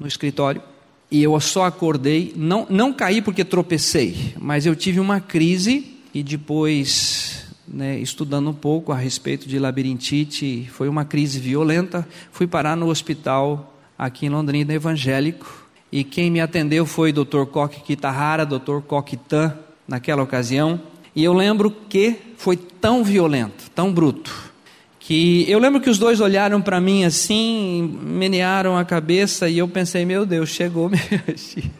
no 0.00 0.06
escritório 0.06 0.62
e 1.10 1.22
eu 1.22 1.38
só 1.38 1.66
acordei, 1.66 2.32
não, 2.34 2.66
não 2.70 2.94
caí 2.94 3.20
porque 3.20 3.44
tropecei, 3.44 4.32
mas 4.40 4.64
eu 4.64 4.74
tive 4.74 5.00
uma 5.00 5.20
crise 5.20 5.98
e 6.14 6.22
depois 6.22 7.41
né, 7.72 7.98
estudando 7.98 8.50
um 8.50 8.54
pouco 8.54 8.92
a 8.92 8.96
respeito 8.96 9.48
de 9.48 9.58
labirintite, 9.58 10.68
foi 10.72 10.88
uma 10.88 11.04
crise 11.04 11.40
violenta. 11.40 12.06
Fui 12.30 12.46
parar 12.46 12.76
no 12.76 12.88
hospital 12.88 13.74
aqui 13.98 14.26
em 14.26 14.28
Londrina, 14.28 14.74
evangélico, 14.74 15.66
e 15.90 16.04
quem 16.04 16.30
me 16.30 16.40
atendeu 16.40 16.84
foi 16.84 17.12
Dr. 17.12 17.44
Koki 17.50 17.80
Kitahara, 17.80 18.44
Dr. 18.44 18.80
Koki 18.86 19.16
Tan, 19.16 19.56
naquela 19.88 20.22
ocasião. 20.22 20.80
E 21.14 21.24
eu 21.24 21.32
lembro 21.32 21.70
que 21.70 22.16
foi 22.36 22.56
tão 22.56 23.02
violento, 23.02 23.70
tão 23.74 23.92
bruto, 23.92 24.52
que 24.98 25.44
eu 25.50 25.58
lembro 25.58 25.80
que 25.80 25.90
os 25.90 25.98
dois 25.98 26.20
olharam 26.20 26.60
para 26.60 26.80
mim 26.80 27.04
assim, 27.04 27.98
menearam 28.02 28.76
a 28.76 28.84
cabeça 28.84 29.48
e 29.48 29.58
eu 29.58 29.68
pensei, 29.68 30.04
meu 30.04 30.24
Deus, 30.24 30.48
chegou, 30.48 30.90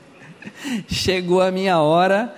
chegou 0.89 1.41
a 1.41 1.51
minha 1.51 1.79
hora 1.79 2.35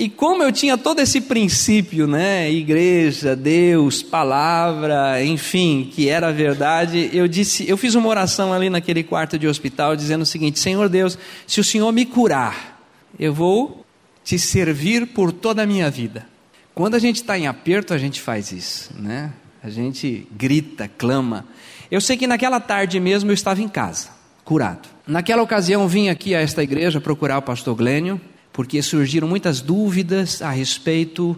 e 0.00 0.08
como 0.08 0.42
eu 0.42 0.50
tinha 0.50 0.78
todo 0.78 0.98
esse 1.00 1.20
princípio, 1.20 2.06
né, 2.06 2.50
igreja, 2.50 3.36
Deus, 3.36 4.02
palavra, 4.02 5.22
enfim, 5.22 5.90
que 5.92 6.08
era 6.08 6.32
verdade, 6.32 7.10
eu 7.12 7.28
disse, 7.28 7.68
eu 7.68 7.76
fiz 7.76 7.94
uma 7.94 8.08
oração 8.08 8.50
ali 8.50 8.70
naquele 8.70 9.02
quarto 9.02 9.38
de 9.38 9.46
hospital 9.46 9.94
dizendo 9.94 10.22
o 10.22 10.26
seguinte: 10.26 10.58
Senhor 10.58 10.88
Deus, 10.88 11.18
se 11.46 11.60
o 11.60 11.64
Senhor 11.64 11.92
me 11.92 12.06
curar, 12.06 12.80
eu 13.18 13.34
vou 13.34 13.84
te 14.24 14.38
servir 14.38 15.08
por 15.08 15.32
toda 15.32 15.64
a 15.64 15.66
minha 15.66 15.90
vida. 15.90 16.26
Quando 16.74 16.94
a 16.94 16.98
gente 16.98 17.16
está 17.16 17.38
em 17.38 17.46
aperto, 17.46 17.92
a 17.92 17.98
gente 17.98 18.22
faz 18.22 18.52
isso, 18.52 18.94
né? 18.98 19.30
A 19.62 19.68
gente 19.68 20.26
grita, 20.34 20.88
clama. 20.88 21.44
Eu 21.90 22.00
sei 22.00 22.16
que 22.16 22.26
naquela 22.26 22.58
tarde 22.58 22.98
mesmo 22.98 23.30
eu 23.30 23.34
estava 23.34 23.60
em 23.60 23.68
casa, 23.68 24.08
curado. 24.46 24.88
Naquela 25.06 25.42
ocasião 25.42 25.86
vim 25.86 26.08
aqui 26.08 26.34
a 26.34 26.40
esta 26.40 26.62
igreja 26.62 27.02
procurar 27.02 27.36
o 27.36 27.42
pastor 27.42 27.74
Glênio 27.74 28.18
porque 28.52 28.82
surgiram 28.82 29.28
muitas 29.28 29.60
dúvidas 29.60 30.42
a 30.42 30.50
respeito 30.50 31.36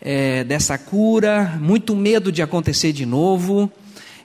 é, 0.00 0.44
dessa 0.44 0.78
cura, 0.78 1.58
muito 1.60 1.94
medo 1.94 2.30
de 2.30 2.42
acontecer 2.42 2.92
de 2.92 3.04
novo. 3.04 3.70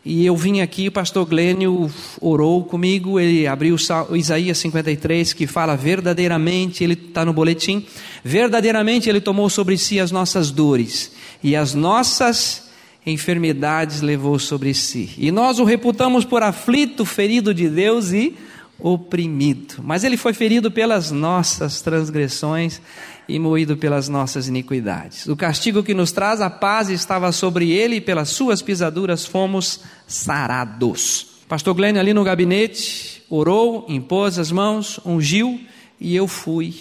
E 0.03 0.25
eu 0.25 0.35
vim 0.35 0.61
aqui, 0.61 0.87
o 0.87 0.91
pastor 0.91 1.27
Glênio 1.27 1.91
orou 2.19 2.63
comigo, 2.63 3.19
ele 3.19 3.45
abriu 3.45 3.75
Isaías 4.15 4.57
53, 4.57 5.31
que 5.33 5.45
fala 5.45 5.75
verdadeiramente, 5.75 6.83
ele 6.83 6.93
está 6.93 7.23
no 7.23 7.31
boletim, 7.31 7.85
verdadeiramente 8.23 9.07
ele 9.07 9.21
tomou 9.21 9.47
sobre 9.47 9.77
si 9.77 9.99
as 9.99 10.09
nossas 10.11 10.49
dores 10.49 11.11
e 11.43 11.55
as 11.55 11.75
nossas 11.75 12.71
enfermidades 13.05 14.01
levou 14.01 14.39
sobre 14.39 14.73
si. 14.73 15.11
E 15.17 15.31
nós 15.31 15.59
o 15.59 15.63
reputamos 15.63 16.25
por 16.25 16.41
aflito, 16.41 17.05
ferido 17.05 17.53
de 17.53 17.69
Deus 17.69 18.11
e 18.11 18.35
oprimido. 18.81 19.75
Mas 19.83 20.03
ele 20.03 20.17
foi 20.17 20.33
ferido 20.33 20.71
pelas 20.71 21.11
nossas 21.11 21.81
transgressões 21.81 22.81
e 23.27 23.39
moído 23.39 23.77
pelas 23.77 24.09
nossas 24.09 24.47
iniquidades. 24.47 25.27
O 25.27 25.35
castigo 25.35 25.83
que 25.83 25.93
nos 25.93 26.11
traz 26.11 26.41
a 26.41 26.49
paz 26.49 26.89
estava 26.89 27.31
sobre 27.31 27.71
ele 27.71 27.97
e 27.97 28.01
pelas 28.01 28.29
suas 28.29 28.61
pisaduras 28.61 29.25
fomos 29.25 29.81
sarados. 30.07 31.27
Pastor 31.47 31.73
Glenn 31.73 31.97
ali 31.97 32.13
no 32.13 32.23
gabinete 32.23 33.23
orou, 33.29 33.85
impôs 33.87 34.39
as 34.39 34.51
mãos, 34.51 34.99
ungiu 35.05 35.59
e 35.99 36.15
eu 36.15 36.27
fui 36.27 36.75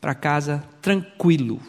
para 0.00 0.14
casa 0.14 0.62
tranquilo. 0.80 1.60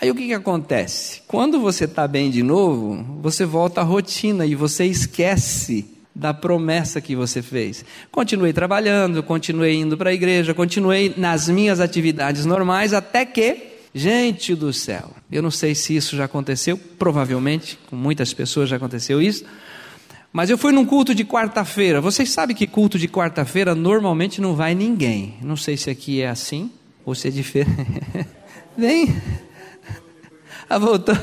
Aí 0.00 0.10
o 0.10 0.14
que, 0.16 0.26
que 0.26 0.34
acontece? 0.34 1.22
Quando 1.28 1.60
você 1.60 1.84
está 1.84 2.08
bem 2.08 2.28
de 2.28 2.42
novo, 2.42 3.20
você 3.20 3.44
volta 3.44 3.80
à 3.80 3.84
rotina 3.84 4.44
e 4.44 4.56
você 4.56 4.84
esquece 4.84 5.86
da 6.14 6.34
promessa 6.34 7.00
que 7.00 7.16
você 7.16 7.40
fez. 7.40 7.84
Continuei 8.10 8.52
trabalhando, 8.52 9.22
continuei 9.22 9.74
indo 9.74 9.96
para 9.96 10.10
a 10.10 10.14
igreja, 10.14 10.54
continuei 10.54 11.14
nas 11.16 11.48
minhas 11.48 11.80
atividades 11.80 12.44
normais, 12.44 12.92
até 12.92 13.24
que, 13.24 13.56
gente 13.94 14.54
do 14.54 14.72
céu, 14.72 15.10
eu 15.30 15.42
não 15.42 15.50
sei 15.50 15.74
se 15.74 15.96
isso 15.96 16.16
já 16.16 16.24
aconteceu, 16.24 16.78
provavelmente, 16.98 17.78
com 17.88 17.96
muitas 17.96 18.32
pessoas 18.34 18.68
já 18.68 18.76
aconteceu 18.76 19.22
isso, 19.22 19.44
mas 20.32 20.48
eu 20.48 20.56
fui 20.56 20.72
num 20.72 20.86
culto 20.86 21.14
de 21.14 21.24
quarta-feira. 21.24 22.00
Vocês 22.00 22.30
sabem 22.30 22.56
que 22.56 22.66
culto 22.66 22.98
de 22.98 23.06
quarta-feira 23.06 23.74
normalmente 23.74 24.40
não 24.40 24.54
vai 24.54 24.74
ninguém. 24.74 25.34
Não 25.42 25.56
sei 25.56 25.76
se 25.76 25.90
aqui 25.90 26.22
é 26.22 26.28
assim 26.28 26.70
ou 27.04 27.14
se 27.14 27.28
é 27.28 27.30
diferente. 27.30 27.70
Vem. 28.76 29.14
Ah, 30.70 30.78
voltou. 30.78 31.14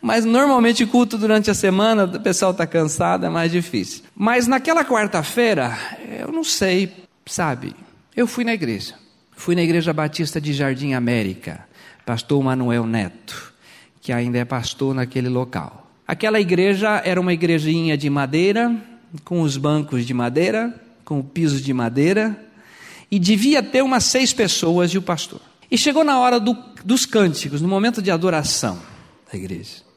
Mas 0.00 0.24
normalmente 0.24 0.86
culto 0.86 1.18
durante 1.18 1.50
a 1.50 1.54
semana, 1.54 2.04
o 2.04 2.20
pessoal 2.20 2.52
está 2.52 2.66
cansado, 2.66 3.26
é 3.26 3.28
mais 3.28 3.52
difícil. 3.52 4.04
Mas 4.14 4.46
naquela 4.46 4.84
quarta-feira, 4.84 5.76
eu 6.18 6.32
não 6.32 6.42
sei, 6.42 6.92
sabe? 7.26 7.74
Eu 8.16 8.26
fui 8.26 8.44
na 8.44 8.54
igreja. 8.54 8.94
Fui 9.40 9.54
na 9.54 9.62
Igreja 9.62 9.94
Batista 9.94 10.38
de 10.38 10.52
Jardim 10.52 10.92
América, 10.92 11.66
pastor 12.04 12.42
Manuel 12.42 12.84
Neto, 12.84 13.54
que 14.02 14.12
ainda 14.12 14.36
é 14.36 14.44
pastor 14.44 14.94
naquele 14.94 15.30
local. 15.30 15.90
Aquela 16.06 16.38
igreja 16.38 17.00
era 17.06 17.18
uma 17.18 17.32
igrejinha 17.32 17.96
de 17.96 18.10
madeira, 18.10 18.76
com 19.24 19.40
os 19.40 19.56
bancos 19.56 20.04
de 20.04 20.12
madeira, 20.12 20.78
com 21.06 21.20
o 21.20 21.24
piso 21.24 21.58
de 21.58 21.72
madeira, 21.72 22.38
e 23.10 23.18
devia 23.18 23.62
ter 23.62 23.82
umas 23.82 24.04
seis 24.04 24.30
pessoas 24.32 24.90
e 24.90 24.98
o 24.98 25.02
pastor. 25.02 25.40
E 25.70 25.78
chegou 25.78 26.04
na 26.04 26.18
hora 26.18 26.38
do, 26.38 26.54
dos 26.84 27.06
cânticos, 27.06 27.62
no 27.62 27.68
momento 27.68 28.02
de 28.02 28.10
adoração 28.10 28.78
da 29.32 29.38
igreja. 29.38 29.89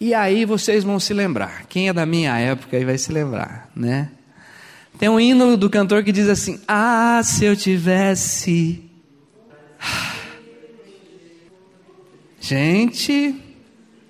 E 0.00 0.14
aí 0.14 0.46
vocês 0.46 0.82
vão 0.82 0.98
se 0.98 1.12
lembrar. 1.12 1.66
Quem 1.66 1.90
é 1.90 1.92
da 1.92 2.06
minha 2.06 2.38
época 2.38 2.74
aí 2.74 2.86
vai 2.86 2.96
se 2.96 3.12
lembrar, 3.12 3.70
né? 3.76 4.10
Tem 4.98 5.10
um 5.10 5.20
hino 5.20 5.58
do 5.58 5.68
cantor 5.68 6.02
que 6.02 6.10
diz 6.10 6.26
assim: 6.26 6.58
Ah, 6.66 7.20
se 7.22 7.44
eu 7.44 7.54
tivesse. 7.54 8.82
Gente, 12.40 13.38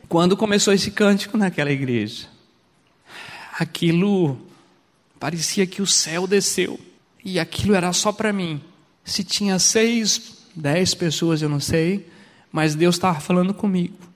quando 0.08 0.36
começou 0.36 0.72
esse 0.72 0.92
cântico 0.92 1.36
naquela 1.36 1.72
igreja, 1.72 2.28
aquilo 3.58 4.38
parecia 5.18 5.66
que 5.66 5.82
o 5.82 5.86
céu 5.86 6.24
desceu 6.24 6.78
e 7.24 7.40
aquilo 7.40 7.74
era 7.74 7.92
só 7.92 8.12
para 8.12 8.32
mim. 8.32 8.62
Se 9.04 9.24
tinha 9.24 9.58
seis, 9.58 10.46
dez 10.54 10.94
pessoas, 10.94 11.42
eu 11.42 11.48
não 11.48 11.58
sei, 11.58 12.08
mas 12.52 12.76
Deus 12.76 12.94
estava 12.94 13.18
falando 13.18 13.52
comigo. 13.52 14.09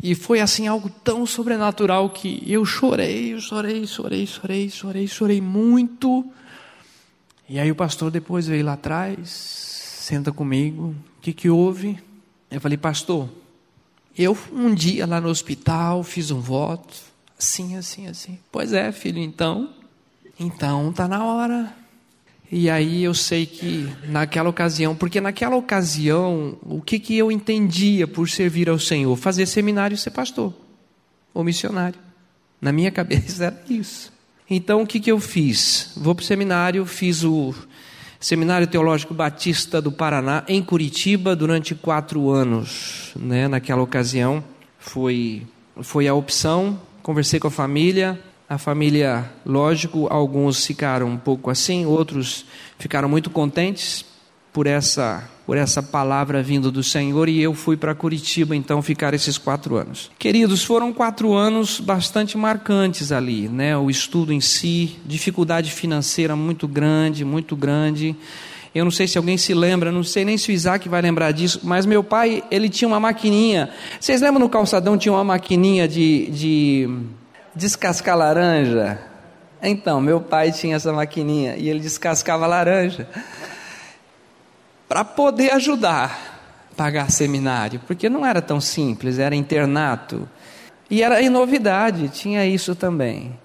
E 0.00 0.14
foi 0.14 0.40
assim 0.40 0.66
algo 0.66 0.88
tão 0.88 1.26
sobrenatural 1.26 2.10
que 2.10 2.42
eu 2.46 2.64
chorei, 2.64 3.34
eu 3.34 3.40
chorei, 3.40 3.86
chorei, 3.86 4.26
chorei, 4.26 4.70
chorei, 4.70 5.08
chorei 5.08 5.40
muito. 5.40 6.24
E 7.48 7.58
aí 7.58 7.70
o 7.70 7.74
pastor 7.74 8.10
depois 8.10 8.46
veio 8.46 8.64
lá 8.64 8.74
atrás, 8.74 9.28
senta 9.28 10.32
comigo, 10.32 10.94
o 11.18 11.20
que 11.20 11.32
que 11.32 11.50
houve? 11.50 11.98
Eu 12.50 12.60
falei, 12.60 12.78
pastor, 12.78 13.28
eu 14.16 14.36
um 14.52 14.74
dia 14.74 15.06
lá 15.06 15.20
no 15.20 15.28
hospital 15.28 16.02
fiz 16.02 16.30
um 16.30 16.40
voto, 16.40 17.12
Sim, 17.42 17.76
assim, 17.76 18.06
assim. 18.06 18.38
Pois 18.52 18.72
é, 18.72 18.92
filho, 18.92 19.18
então. 19.18 19.68
Então 20.38 20.92
tá 20.92 21.08
na 21.08 21.24
hora. 21.24 21.74
E 22.54 22.68
aí 22.68 23.02
eu 23.02 23.14
sei 23.14 23.46
que 23.46 23.88
naquela 24.08 24.50
ocasião, 24.50 24.94
porque 24.94 25.22
naquela 25.22 25.56
ocasião, 25.56 26.58
o 26.60 26.82
que, 26.82 26.98
que 26.98 27.16
eu 27.16 27.32
entendia 27.32 28.06
por 28.06 28.28
servir 28.28 28.68
ao 28.68 28.78
Senhor? 28.78 29.16
Fazer 29.16 29.46
seminário 29.46 29.94
e 29.94 29.98
ser 29.98 30.10
pastor 30.10 30.52
ou 31.32 31.42
missionário. 31.42 31.98
Na 32.60 32.70
minha 32.70 32.90
cabeça 32.92 33.46
era 33.46 33.64
isso. 33.70 34.12
Então 34.50 34.82
o 34.82 34.86
que, 34.86 35.00
que 35.00 35.10
eu 35.10 35.18
fiz? 35.18 35.92
Vou 35.96 36.14
para 36.14 36.22
o 36.22 36.26
seminário, 36.26 36.84
fiz 36.84 37.24
o 37.24 37.54
Seminário 38.20 38.66
Teológico 38.66 39.14
Batista 39.14 39.80
do 39.80 39.90
Paraná, 39.90 40.44
em 40.46 40.62
Curitiba, 40.62 41.34
durante 41.34 41.74
quatro 41.74 42.28
anos. 42.28 43.12
Né? 43.16 43.48
Naquela 43.48 43.80
ocasião, 43.80 44.44
foi, 44.78 45.46
foi 45.80 46.06
a 46.06 46.12
opção. 46.12 46.78
Conversei 47.02 47.40
com 47.40 47.48
a 47.48 47.50
família. 47.50 48.20
A 48.52 48.58
família, 48.58 49.24
lógico, 49.46 50.08
alguns 50.10 50.66
ficaram 50.66 51.08
um 51.08 51.16
pouco 51.16 51.48
assim, 51.48 51.86
outros 51.86 52.44
ficaram 52.78 53.08
muito 53.08 53.30
contentes 53.30 54.04
por 54.52 54.66
essa 54.66 55.26
por 55.46 55.56
essa 55.56 55.82
palavra 55.82 56.42
vindo 56.42 56.70
do 56.70 56.82
Senhor 56.82 57.30
e 57.30 57.40
eu 57.40 57.54
fui 57.54 57.78
para 57.78 57.94
Curitiba 57.94 58.54
então 58.54 58.82
ficar 58.82 59.14
esses 59.14 59.38
quatro 59.38 59.76
anos. 59.76 60.10
Queridos, 60.18 60.62
foram 60.62 60.92
quatro 60.92 61.32
anos 61.32 61.80
bastante 61.80 62.36
marcantes 62.36 63.10
ali, 63.10 63.48
né? 63.48 63.74
O 63.74 63.88
estudo 63.88 64.34
em 64.34 64.40
si, 64.42 64.98
dificuldade 65.06 65.70
financeira 65.70 66.36
muito 66.36 66.68
grande, 66.68 67.24
muito 67.24 67.56
grande. 67.56 68.14
Eu 68.74 68.84
não 68.84 68.92
sei 68.92 69.08
se 69.08 69.16
alguém 69.16 69.38
se 69.38 69.54
lembra, 69.54 69.90
não 69.90 70.04
sei 70.04 70.26
nem 70.26 70.36
se 70.36 70.50
o 70.50 70.52
Isaac 70.52 70.90
vai 70.90 71.00
lembrar 71.00 71.32
disso, 71.32 71.60
mas 71.62 71.86
meu 71.86 72.04
pai, 72.04 72.44
ele 72.50 72.68
tinha 72.68 72.86
uma 72.86 73.00
maquininha. 73.00 73.70
Vocês 73.98 74.20
lembram 74.20 74.40
no 74.40 74.50
calçadão 74.50 74.98
tinha 74.98 75.12
uma 75.12 75.24
maquininha 75.24 75.88
de, 75.88 76.26
de 76.30 76.90
descascar 77.54 78.16
laranja? 78.16 78.98
Então, 79.62 80.00
meu 80.00 80.20
pai 80.20 80.50
tinha 80.50 80.76
essa 80.76 80.92
maquininha 80.92 81.56
e 81.56 81.68
ele 81.68 81.80
descascava 81.80 82.46
laranja 82.46 83.08
para 84.88 85.04
poder 85.04 85.52
ajudar 85.52 86.68
a 86.72 86.74
pagar 86.74 87.10
seminário, 87.10 87.80
porque 87.86 88.08
não 88.08 88.26
era 88.26 88.42
tão 88.42 88.60
simples, 88.60 89.18
era 89.18 89.34
internato. 89.34 90.28
E 90.90 91.02
era 91.02 91.22
novidade, 91.30 92.08
tinha 92.08 92.44
isso 92.44 92.74
também. 92.74 93.38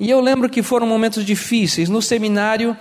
E 0.00 0.08
eu 0.10 0.20
lembro 0.20 0.48
que 0.48 0.62
foram 0.62 0.86
momentos 0.86 1.24
difíceis. 1.24 1.88
No 1.88 2.00
seminário, 2.00 2.76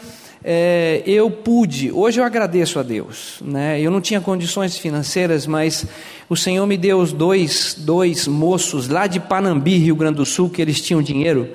é, 0.50 1.04
eu 1.06 1.30
pude, 1.30 1.92
hoje 1.92 2.22
eu 2.22 2.24
agradeço 2.24 2.80
a 2.80 2.84
Deus, 2.84 3.40
né? 3.42 3.82
eu 3.82 3.92
não 3.92 4.00
tinha 4.00 4.22
condições 4.22 4.78
financeiras, 4.78 5.46
mas 5.46 5.86
o 6.30 6.38
Senhor 6.38 6.66
me 6.66 6.78
deu 6.78 7.00
os 7.00 7.12
dois, 7.12 7.76
dois 7.78 8.30
moços 8.30 8.88
lá 8.88 9.08
de 9.08 9.20
Panambi, 9.20 9.76
Rio 9.76 9.98
Grande 9.98 10.16
do 10.16 10.26
Sul, 10.26 10.50
que 10.50 10.62
eles 10.62 10.80
tinham 10.80 11.02
dinheiro. 11.02 11.50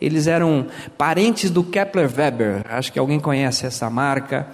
Eles 0.00 0.26
eram 0.26 0.66
parentes 0.96 1.50
do 1.50 1.62
Kepler 1.62 2.08
Weber, 2.10 2.64
acho 2.70 2.90
que 2.90 2.98
alguém 2.98 3.20
conhece 3.20 3.66
essa 3.66 3.90
marca, 3.90 4.48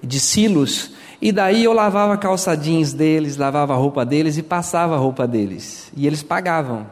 de 0.00 0.20
Silos. 0.20 0.92
E 1.20 1.32
daí 1.32 1.64
eu 1.64 1.72
lavava 1.72 2.16
calça 2.16 2.56
jeans 2.56 2.92
deles, 2.92 3.36
lavava 3.36 3.72
a 3.72 3.76
roupa 3.76 4.06
deles 4.06 4.38
e 4.38 4.42
passava 4.44 4.94
a 4.94 4.98
roupa 4.98 5.26
deles. 5.26 5.90
E 5.96 6.06
eles 6.06 6.22
pagavam. 6.22 6.86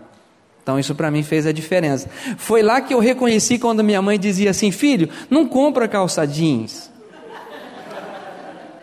Então 0.62 0.78
isso 0.78 0.94
para 0.94 1.10
mim 1.10 1.22
fez 1.22 1.46
a 1.46 1.52
diferença. 1.52 2.08
Foi 2.36 2.62
lá 2.62 2.80
que 2.80 2.94
eu 2.94 2.98
reconheci 2.98 3.58
quando 3.58 3.82
minha 3.82 4.02
mãe 4.02 4.18
dizia 4.18 4.50
assim: 4.50 4.70
"Filho, 4.70 5.08
não 5.28 5.46
compra 5.46 5.88
calça 5.88 6.26
jeans". 6.26 6.90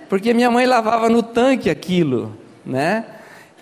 Porque 0.09 0.33
minha 0.33 0.49
mãe 0.49 0.65
lavava 0.65 1.09
no 1.09 1.21
tanque 1.21 1.69
aquilo, 1.69 2.35
né? 2.65 3.05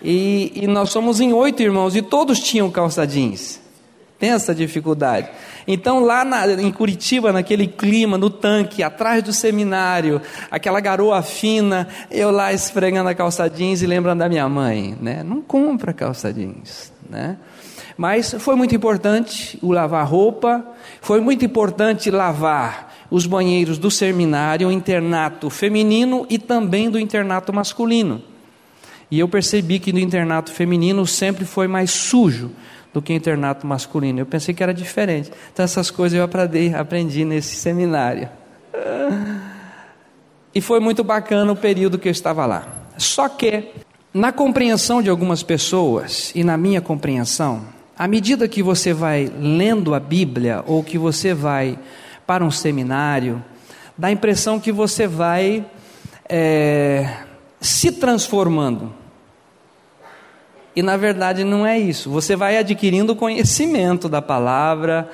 E, 0.02 0.52
e 0.54 0.66
nós 0.66 0.90
somos 0.90 1.20
em 1.20 1.32
oito 1.32 1.62
irmãos 1.62 1.96
e 1.96 2.02
todos 2.02 2.40
tinham 2.40 2.70
calça 2.70 3.06
jeans. 3.06 3.60
Tem 4.18 4.30
essa 4.30 4.54
dificuldade. 4.54 5.28
Então, 5.66 6.00
lá 6.00 6.24
na, 6.24 6.50
em 6.52 6.72
Curitiba, 6.72 7.32
naquele 7.32 7.66
clima, 7.66 8.16
no 8.16 8.30
tanque, 8.30 8.82
atrás 8.82 9.22
do 9.22 9.32
seminário, 9.32 10.22
aquela 10.50 10.80
garoa 10.80 11.20
fina, 11.22 11.86
eu 12.10 12.30
lá 12.30 12.52
esfregando 12.52 13.10
a 13.10 13.14
calça 13.14 13.48
jeans 13.48 13.82
e 13.82 13.86
lembrando 13.86 14.20
da 14.20 14.28
minha 14.28 14.48
mãe, 14.48 14.96
né? 15.00 15.22
Não 15.22 15.42
compra 15.42 15.92
calça 15.92 16.32
jeans, 16.32 16.92
né? 17.10 17.36
Mas 17.96 18.34
foi 18.38 18.54
muito 18.56 18.74
importante 18.74 19.58
o 19.62 19.72
lavar 19.72 20.06
roupa, 20.06 20.64
foi 21.00 21.20
muito 21.20 21.44
importante 21.44 22.10
lavar 22.10 22.94
os 23.10 23.26
banheiros 23.26 23.78
do 23.78 23.90
seminário, 23.90 24.68
o 24.68 24.72
internato 24.72 25.48
feminino 25.48 26.26
e 26.28 26.38
também 26.38 26.90
do 26.90 26.98
internato 26.98 27.52
masculino. 27.52 28.22
E 29.10 29.18
eu 29.18 29.28
percebi 29.28 29.78
que 29.78 29.92
no 29.92 29.98
internato 29.98 30.52
feminino 30.52 31.06
sempre 31.06 31.44
foi 31.44 31.68
mais 31.68 31.90
sujo 31.90 32.50
do 32.92 33.00
que 33.00 33.12
internato 33.12 33.66
masculino. 33.66 34.20
Eu 34.20 34.26
pensei 34.26 34.54
que 34.54 34.62
era 34.62 34.74
diferente. 34.74 35.30
Então, 35.52 35.64
essas 35.64 35.90
coisas 35.90 36.18
eu 36.18 36.24
aprendi, 36.24 36.74
aprendi 36.74 37.24
nesse 37.24 37.54
seminário. 37.56 38.28
E 40.54 40.60
foi 40.60 40.80
muito 40.80 41.04
bacana 41.04 41.52
o 41.52 41.56
período 41.56 41.98
que 41.98 42.08
eu 42.08 42.12
estava 42.12 42.44
lá. 42.46 42.66
Só 42.98 43.28
que, 43.28 43.70
na 44.12 44.32
compreensão 44.32 45.00
de 45.00 45.08
algumas 45.08 45.42
pessoas 45.42 46.32
e 46.34 46.42
na 46.42 46.56
minha 46.56 46.80
compreensão, 46.80 47.75
à 47.98 48.06
medida 48.06 48.46
que 48.46 48.62
você 48.62 48.92
vai 48.92 49.32
lendo 49.38 49.94
a 49.94 50.00
Bíblia 50.00 50.62
ou 50.66 50.82
que 50.82 50.98
você 50.98 51.32
vai 51.32 51.78
para 52.26 52.44
um 52.44 52.50
seminário, 52.50 53.42
dá 53.96 54.08
a 54.08 54.12
impressão 54.12 54.60
que 54.60 54.70
você 54.70 55.06
vai 55.06 55.64
é, 56.28 57.08
se 57.60 57.92
transformando. 57.92 58.92
E 60.74 60.82
na 60.82 60.96
verdade 60.98 61.42
não 61.42 61.66
é 61.66 61.78
isso. 61.78 62.10
Você 62.10 62.36
vai 62.36 62.58
adquirindo 62.58 63.16
conhecimento 63.16 64.10
da 64.10 64.20
palavra, 64.20 65.10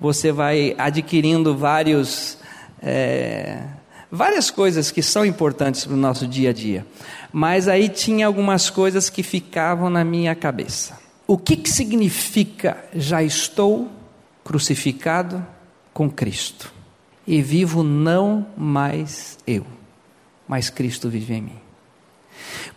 você 0.00 0.32
vai 0.32 0.74
adquirindo 0.76 1.56
vários, 1.56 2.36
é, 2.82 3.62
várias 4.10 4.50
coisas 4.50 4.90
que 4.90 5.02
são 5.02 5.24
importantes 5.24 5.84
para 5.84 5.94
o 5.94 5.96
nosso 5.96 6.26
dia 6.26 6.50
a 6.50 6.52
dia. 6.52 6.84
Mas 7.32 7.68
aí 7.68 7.88
tinha 7.88 8.26
algumas 8.26 8.70
coisas 8.70 9.08
que 9.08 9.22
ficavam 9.22 9.88
na 9.88 10.02
minha 10.02 10.34
cabeça. 10.34 11.03
O 11.26 11.38
que, 11.38 11.56
que 11.56 11.70
significa 11.70 12.84
já 12.94 13.22
estou 13.22 13.90
crucificado 14.44 15.44
com 15.92 16.10
Cristo 16.10 16.72
e 17.26 17.40
vivo 17.40 17.82
não 17.82 18.46
mais 18.54 19.38
eu, 19.46 19.64
mas 20.46 20.68
Cristo 20.68 21.08
vive 21.08 21.34
em 21.34 21.40
mim? 21.40 21.58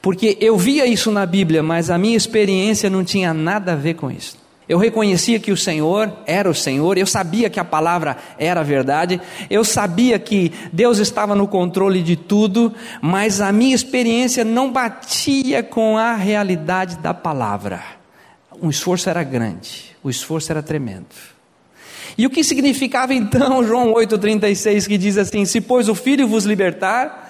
Porque 0.02 0.38
eu 0.40 0.58
via 0.58 0.86
isso 0.86 1.12
na 1.12 1.26
Bíblia, 1.26 1.62
mas 1.62 1.90
a 1.90 1.98
minha 1.98 2.16
experiência 2.16 2.90
não 2.90 3.04
tinha 3.04 3.34
nada 3.34 3.74
a 3.74 3.76
ver 3.76 3.96
com 3.96 4.10
isso. 4.10 4.38
Eu 4.70 4.78
reconhecia 4.78 5.40
que 5.40 5.52
o 5.52 5.58
Senhor 5.58 6.12
era 6.26 6.50
o 6.50 6.56
Senhor, 6.56 6.98
eu 6.98 7.08
sabia 7.08 7.50
que 7.50 7.60
a 7.60 7.66
palavra 7.66 8.18
era 8.38 8.64
verdade, 8.64 9.20
eu 9.50 9.66
sabia 9.66 10.20
que 10.20 10.54
Deus 10.72 11.00
estava 11.00 11.36
no 11.36 11.48
controle 11.48 12.02
de 12.02 12.16
tudo, 12.16 12.74
mas 13.02 13.42
a 13.42 13.52
minha 13.52 13.76
experiência 13.76 14.46
não 14.46 14.72
batia 14.72 15.64
com 15.64 15.98
a 15.98 16.16
realidade 16.16 16.98
da 16.98 17.14
palavra. 17.14 17.97
O 18.62 18.70
esforço 18.70 19.10
era 19.10 19.24
grande, 19.24 19.96
o 20.04 20.10
esforço 20.10 20.52
era 20.52 20.64
tremendo. 20.64 21.06
E 22.18 22.26
o 22.26 22.30
que 22.30 22.44
significava 22.44 23.14
então 23.14 23.64
João 23.66 23.94
8,36 23.94 24.88
que 24.88 24.98
diz 24.98 25.18
assim: 25.18 25.46
Se 25.46 25.62
pois 25.62 25.88
o 25.88 25.96
Filho 25.96 26.28
vos 26.28 26.46
libertar, 26.46 27.28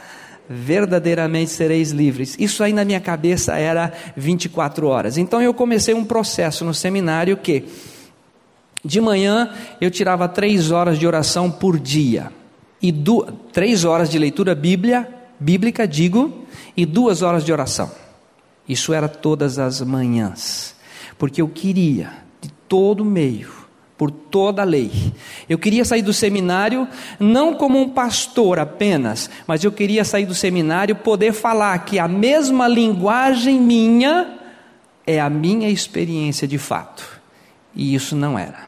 verdadeiramente 0.50 1.52
sereis 1.52 1.92
livres. 1.92 2.36
Isso 2.40 2.63
aí 2.63 2.72
na 2.72 2.86
minha 2.86 3.00
cabeça 3.00 3.58
era 3.58 3.92
24 4.16 4.88
horas. 4.88 5.18
Então 5.18 5.42
eu 5.42 5.54
comecei 5.54 5.94
um 5.94 6.06
processo 6.06 6.63
no 6.63 6.74
seminário 6.74 7.38
que 7.38 7.66
de 8.84 9.02
manhã 9.02 9.54
eu 9.82 9.92
tirava 9.92 10.28
três 10.30 10.72
horas 10.72 10.98
de 10.98 11.06
oração 11.06 11.52
por 11.52 11.78
dia 11.78 12.32
e 12.82 12.94
três 13.52 13.84
horas 13.84 14.10
de 14.10 14.18
leitura 14.18 14.56
bíblia, 14.56 15.08
bíblica, 15.40 15.88
digo, 15.88 16.46
e 16.76 16.86
duas 16.86 17.22
horas 17.22 17.44
de 17.44 17.52
oração. 17.52 17.92
Isso 18.70 18.94
era 18.94 19.08
todas 19.08 19.60
as 19.60 19.82
manhãs, 19.82 20.76
porque 21.18 21.42
eu 21.42 21.48
queria 21.48 22.12
de 22.42 22.50
todo 22.68 23.04
meio 23.04 23.68
por 23.98 24.12
toda 24.12 24.62
a 24.62 24.66
lei. 24.66 24.92
Eu 25.50 25.58
queria 25.58 25.84
sair 25.84 26.04
do 26.04 26.14
seminário 26.14 26.88
não 27.20 27.56
como 27.56 27.80
um 27.80 27.90
pastor 27.90 28.60
apenas, 28.60 29.30
mas 29.48 29.64
eu 29.64 29.72
queria 29.72 30.06
sair 30.06 30.26
do 30.26 30.36
seminário 30.36 30.96
poder 30.96 31.34
falar 31.34 31.78
que 31.80 31.98
a 31.98 32.08
mesma 32.08 32.68
linguagem 32.68 33.60
minha 33.60 34.38
é 35.06 35.20
a 35.20 35.30
minha 35.30 35.70
experiência 35.70 36.48
de 36.48 36.58
fato. 36.58 37.20
E 37.74 37.96
isso 37.96 38.16
não 38.16 38.38
era. 38.38 38.68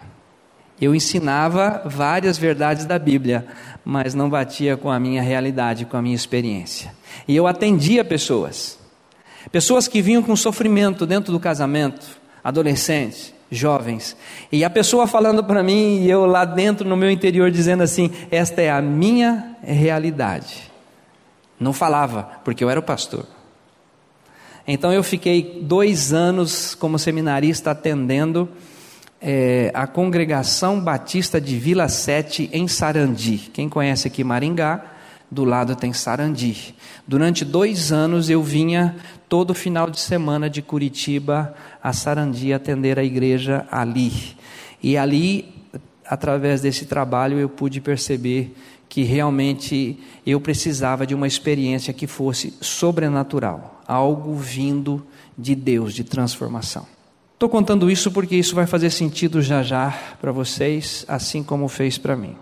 Eu 0.82 0.96
ensinava 0.96 1.84
várias 1.86 2.38
verdades 2.38 2.86
da 2.86 2.98
Bíblia, 2.98 3.46
mas 3.84 4.16
não 4.16 4.30
batia 4.30 4.78
com 4.78 4.90
a 4.90 5.00
minha 5.00 5.22
realidade, 5.22 5.86
com 5.86 5.98
a 5.98 6.02
minha 6.02 6.16
experiência. 6.16 6.94
E 7.28 7.36
eu 7.36 7.46
atendia 7.46 8.04
pessoas, 8.06 8.80
pessoas 9.52 9.88
que 9.88 10.02
vinham 10.02 10.24
com 10.24 10.36
sofrimento 10.36 11.06
dentro 11.06 11.34
do 11.34 11.40
casamento, 11.40 12.19
adolescentes, 12.44 13.34
jovens. 13.52 14.16
E 14.52 14.64
a 14.64 14.70
pessoa 14.70 15.08
falando 15.08 15.44
para 15.44 15.64
mim 15.64 16.02
e 16.02 16.10
eu 16.10 16.26
lá 16.26 16.46
dentro 16.46 16.88
no 16.88 16.98
meu 16.98 17.10
interior 17.10 17.52
dizendo 17.52 17.84
assim: 17.84 18.12
esta 18.32 18.62
é 18.62 18.70
a 18.70 18.82
minha 18.82 19.56
realidade. 19.62 20.70
Não 21.60 21.74
falava, 21.74 22.30
porque 22.44 22.64
eu 22.64 22.70
era 22.70 22.80
o 22.80 22.84
pastor. 22.84 23.26
Então 24.68 24.94
eu 24.94 25.04
fiquei 25.04 25.60
dois 25.64 26.14
anos 26.14 26.76
como 26.76 27.00
seminarista 27.00 27.72
atendendo 27.72 28.48
é 29.22 29.70
a 29.74 29.86
Congregação 29.86 30.80
Batista 30.80 31.42
de 31.42 31.58
Vila 31.58 31.90
Sete, 31.90 32.50
em 32.54 32.68
Sarandi. 32.68 33.50
Quem 33.52 33.68
conhece 33.68 34.08
aqui 34.08 34.24
Maringá, 34.24 34.82
do 35.32 35.44
lado 35.44 35.76
tem 35.76 35.94
Sarandi. 35.94 36.74
Durante 37.08 37.46
dois 37.46 37.92
anos 37.92 38.30
eu 38.30 38.42
vinha 38.42 38.96
todo 39.28 39.54
final 39.54 39.90
de 39.90 40.00
semana 40.00 40.50
de 40.50 40.62
Curitiba 40.62 41.54
a 41.82 41.94
Sarandi 41.94 42.52
atender 42.52 42.98
a 42.98 43.04
igreja 43.04 43.66
ali. 43.72 44.12
E 44.82 44.98
ali, 44.98 45.46
através 46.06 46.62
desse 46.62 46.86
trabalho, 46.86 47.38
eu 47.38 47.50
pude 47.50 47.80
perceber 47.80 48.56
que 48.88 49.04
realmente 49.04 50.00
eu 50.26 50.42
precisava 50.42 51.06
de 51.06 51.14
uma 51.14 51.28
experiência 51.28 51.94
que 51.94 52.08
fosse 52.08 52.56
sobrenatural, 52.60 53.82
algo 53.88 54.36
vindo 54.36 55.06
de 55.38 55.54
Deus, 55.54 55.94
de 55.94 56.04
transformação. 56.04 56.88
Estou 57.36 57.48
contando 57.48 57.90
isso 57.90 58.12
porque 58.12 58.36
isso 58.36 58.56
vai 58.56 58.66
fazer 58.66 58.90
sentido 58.90 59.42
já 59.42 59.62
já 59.64 59.98
para 60.20 60.32
vocês, 60.32 61.06
assim 61.08 61.44
como 61.44 61.68
fez 61.70 61.98
para 61.98 62.16
mim. 62.16 62.36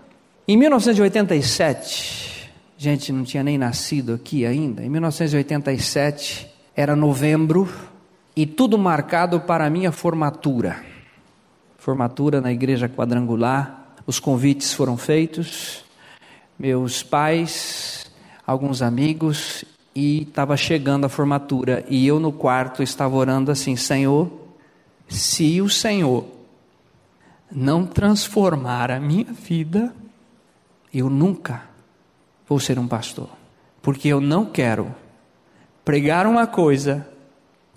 Em 0.48 0.56
1987, 0.56 2.37
gente 2.80 3.12
não 3.12 3.24
tinha 3.24 3.42
nem 3.42 3.58
nascido 3.58 4.14
aqui 4.14 4.46
ainda, 4.46 4.84
em 4.84 4.88
1987, 4.88 6.48
era 6.76 6.94
novembro 6.94 7.68
e 8.36 8.46
tudo 8.46 8.78
marcado 8.78 9.40
para 9.40 9.66
a 9.66 9.70
minha 9.70 9.90
formatura. 9.90 10.80
Formatura 11.76 12.40
na 12.40 12.52
igreja 12.52 12.88
quadrangular, 12.88 13.96
os 14.06 14.20
convites 14.20 14.72
foram 14.72 14.96
feitos, 14.96 15.84
meus 16.56 17.02
pais, 17.02 18.08
alguns 18.46 18.80
amigos, 18.80 19.64
e 19.92 20.22
estava 20.22 20.56
chegando 20.56 21.04
a 21.04 21.08
formatura. 21.08 21.84
E 21.88 22.06
eu 22.06 22.20
no 22.20 22.30
quarto 22.30 22.80
estava 22.80 23.16
orando 23.16 23.50
assim: 23.50 23.74
Senhor, 23.74 24.30
se 25.08 25.60
o 25.60 25.68
Senhor 25.68 26.24
não 27.50 27.84
transformar 27.84 28.92
a 28.92 29.00
minha 29.00 29.32
vida, 29.32 29.92
eu 30.94 31.10
nunca 31.10 31.67
vou 32.48 32.58
ser 32.58 32.78
um 32.78 32.88
pastor. 32.88 33.28
Porque 33.82 34.08
eu 34.08 34.20
não 34.20 34.44
quero 34.44 34.94
pregar 35.84 36.26
uma 36.26 36.46
coisa 36.46 37.06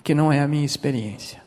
que 0.04 0.16
não 0.16 0.32
é 0.32 0.40
a 0.40 0.48
minha 0.48 0.66
experiência. 0.66 1.42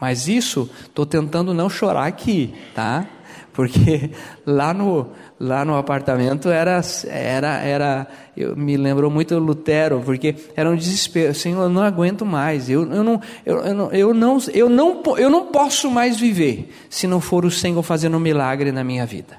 Mas 0.00 0.28
isso, 0.28 0.68
estou 0.82 1.04
tentando 1.04 1.52
não 1.52 1.68
chorar 1.68 2.06
aqui, 2.06 2.54
tá? 2.74 3.06
Porque 3.52 4.10
lá 4.46 4.72
no, 4.72 5.08
lá 5.38 5.64
no 5.64 5.76
apartamento 5.76 6.48
era, 6.48 6.80
era, 7.06 7.58
era 7.58 8.06
eu, 8.36 8.56
me 8.56 8.76
lembrou 8.76 9.10
muito 9.10 9.38
Lutero, 9.38 10.00
porque 10.04 10.34
era 10.56 10.70
um 10.70 10.76
desespero, 10.76 11.34
Senhor, 11.34 11.62
eu 11.62 11.68
não 11.68 11.82
aguento 11.82 12.24
mais, 12.24 12.70
eu, 12.70 12.90
eu, 12.90 13.04
não, 13.04 13.20
eu, 13.44 13.58
eu, 13.58 13.74
não, 13.74 13.92
eu, 13.92 14.14
não, 14.14 14.38
eu, 14.54 14.68
não, 14.68 15.02
eu 15.18 15.30
não 15.30 15.46
posso 15.46 15.90
mais 15.90 16.18
viver 16.18 16.72
se 16.88 17.06
não 17.06 17.20
for 17.20 17.44
o 17.44 17.50
Senhor 17.50 17.82
fazendo 17.82 18.16
um 18.16 18.20
milagre 18.20 18.72
na 18.72 18.82
minha 18.82 19.04
vida. 19.04 19.38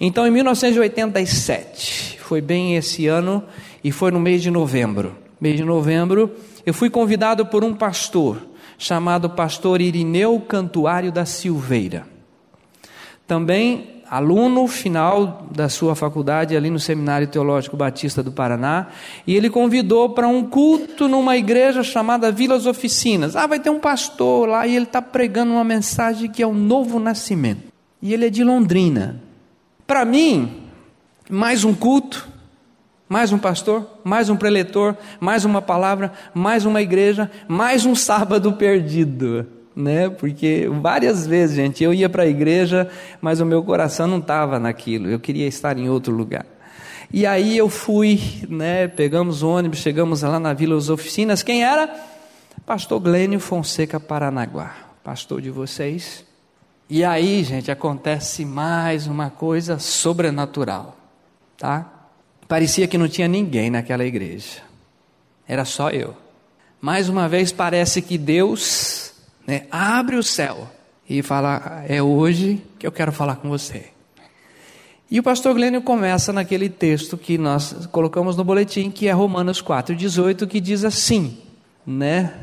Então, 0.00 0.26
em 0.26 0.30
1987, 0.30 2.18
foi 2.20 2.40
bem 2.40 2.76
esse 2.76 3.06
ano, 3.06 3.42
e 3.82 3.90
foi 3.90 4.10
no 4.10 4.20
mês 4.20 4.42
de 4.42 4.50
novembro. 4.50 5.16
Mês 5.40 5.56
de 5.56 5.64
novembro, 5.64 6.30
eu 6.64 6.74
fui 6.74 6.90
convidado 6.90 7.46
por 7.46 7.64
um 7.64 7.74
pastor, 7.74 8.42
chamado 8.78 9.30
pastor 9.30 9.80
Irineu 9.80 10.40
Cantuário 10.40 11.12
da 11.12 11.24
Silveira 11.24 12.16
também 13.26 13.96
aluno 14.08 14.68
final 14.68 15.48
da 15.50 15.68
sua 15.68 15.96
faculdade 15.96 16.56
ali 16.56 16.70
no 16.70 16.78
Seminário 16.78 17.26
Teológico 17.26 17.76
Batista 17.76 18.22
do 18.22 18.30
Paraná, 18.30 18.86
e 19.26 19.34
ele 19.34 19.50
convidou 19.50 20.10
para 20.10 20.28
um 20.28 20.44
culto 20.44 21.08
numa 21.08 21.36
igreja 21.36 21.82
chamada 21.82 22.30
Vilas 22.30 22.66
Oficinas. 22.66 23.34
Ah, 23.34 23.48
vai 23.48 23.58
ter 23.58 23.70
um 23.70 23.80
pastor 23.80 24.48
lá 24.48 24.64
e 24.66 24.76
ele 24.76 24.84
está 24.84 25.02
pregando 25.02 25.52
uma 25.52 25.64
mensagem 25.64 26.30
que 26.30 26.40
é 26.40 26.46
o 26.46 26.54
novo 26.54 27.00
nascimento. 27.00 27.64
E 28.00 28.14
ele 28.14 28.26
é 28.26 28.30
de 28.30 28.44
Londrina. 28.44 29.20
Para 29.86 30.04
mim, 30.04 30.62
mais 31.30 31.64
um 31.64 31.74
culto, 31.74 32.28
mais 33.08 33.32
um 33.32 33.38
pastor, 33.38 33.88
mais 34.02 34.28
um 34.28 34.36
preletor, 34.36 34.96
mais 35.20 35.44
uma 35.44 35.62
palavra, 35.62 36.12
mais 36.34 36.64
uma 36.64 36.82
igreja, 36.82 37.30
mais 37.48 37.86
um 37.86 37.94
sábado 37.94 38.52
perdido 38.54 39.46
né? 39.76 40.08
Porque 40.08 40.66
várias 40.80 41.26
vezes, 41.26 41.54
gente, 41.54 41.84
eu 41.84 41.92
ia 41.92 42.08
para 42.08 42.22
a 42.22 42.26
igreja, 42.26 42.88
mas 43.20 43.40
o 43.40 43.46
meu 43.46 43.62
coração 43.62 44.06
não 44.06 44.18
estava 44.18 44.58
naquilo. 44.58 45.06
Eu 45.10 45.20
queria 45.20 45.46
estar 45.46 45.76
em 45.76 45.90
outro 45.90 46.14
lugar. 46.14 46.46
E 47.12 47.26
aí 47.26 47.56
eu 47.56 47.68
fui, 47.68 48.18
né? 48.48 48.88
Pegamos 48.88 49.42
o 49.42 49.50
ônibus, 49.50 49.80
chegamos 49.80 50.22
lá 50.22 50.40
na 50.40 50.54
Vila 50.54 50.74
Os 50.74 50.88
Oficinas. 50.88 51.42
Quem 51.42 51.62
era? 51.62 51.94
Pastor 52.64 52.98
Glênio 52.98 53.38
Fonseca 53.38 54.00
Paranaguá, 54.00 54.74
pastor 55.04 55.42
de 55.42 55.50
vocês. 55.50 56.24
E 56.88 57.04
aí, 57.04 57.42
gente, 57.42 57.70
acontece 57.70 58.44
mais 58.44 59.06
uma 59.06 59.30
coisa 59.30 59.78
sobrenatural, 59.78 60.96
tá? 61.58 61.92
Parecia 62.46 62.86
que 62.86 62.96
não 62.96 63.08
tinha 63.08 63.26
ninguém 63.26 63.70
naquela 63.70 64.04
igreja. 64.04 64.62
Era 65.48 65.64
só 65.64 65.90
eu. 65.90 66.16
Mais 66.80 67.08
uma 67.08 67.28
vez 67.28 67.50
parece 67.50 68.00
que 68.00 68.16
Deus 68.16 69.06
né? 69.46 69.66
Abre 69.70 70.16
o 70.16 70.22
céu 70.22 70.68
e 71.08 71.22
fala: 71.22 71.84
É 71.88 72.02
hoje 72.02 72.62
que 72.78 72.86
eu 72.86 72.92
quero 72.92 73.12
falar 73.12 73.36
com 73.36 73.48
você. 73.48 73.86
E 75.08 75.20
o 75.20 75.22
pastor 75.22 75.54
Glênio 75.54 75.80
começa 75.82 76.32
naquele 76.32 76.68
texto 76.68 77.16
que 77.16 77.38
nós 77.38 77.86
colocamos 77.92 78.36
no 78.36 78.42
boletim, 78.42 78.90
que 78.90 79.06
é 79.06 79.12
Romanos 79.12 79.62
4,18, 79.62 80.48
que 80.48 80.60
diz 80.60 80.84
assim, 80.84 81.38
né? 81.86 82.34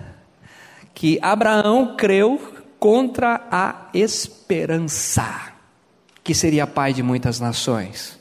Que 0.93 1.19
Abraão 1.21 1.97
creu 1.97 2.52
contra 2.83 3.47
a 3.49 3.87
esperança, 3.93 5.53
que 6.21 6.35
seria 6.35 6.67
pai 6.67 6.91
de 6.91 7.01
muitas 7.01 7.39
nações. 7.39 8.19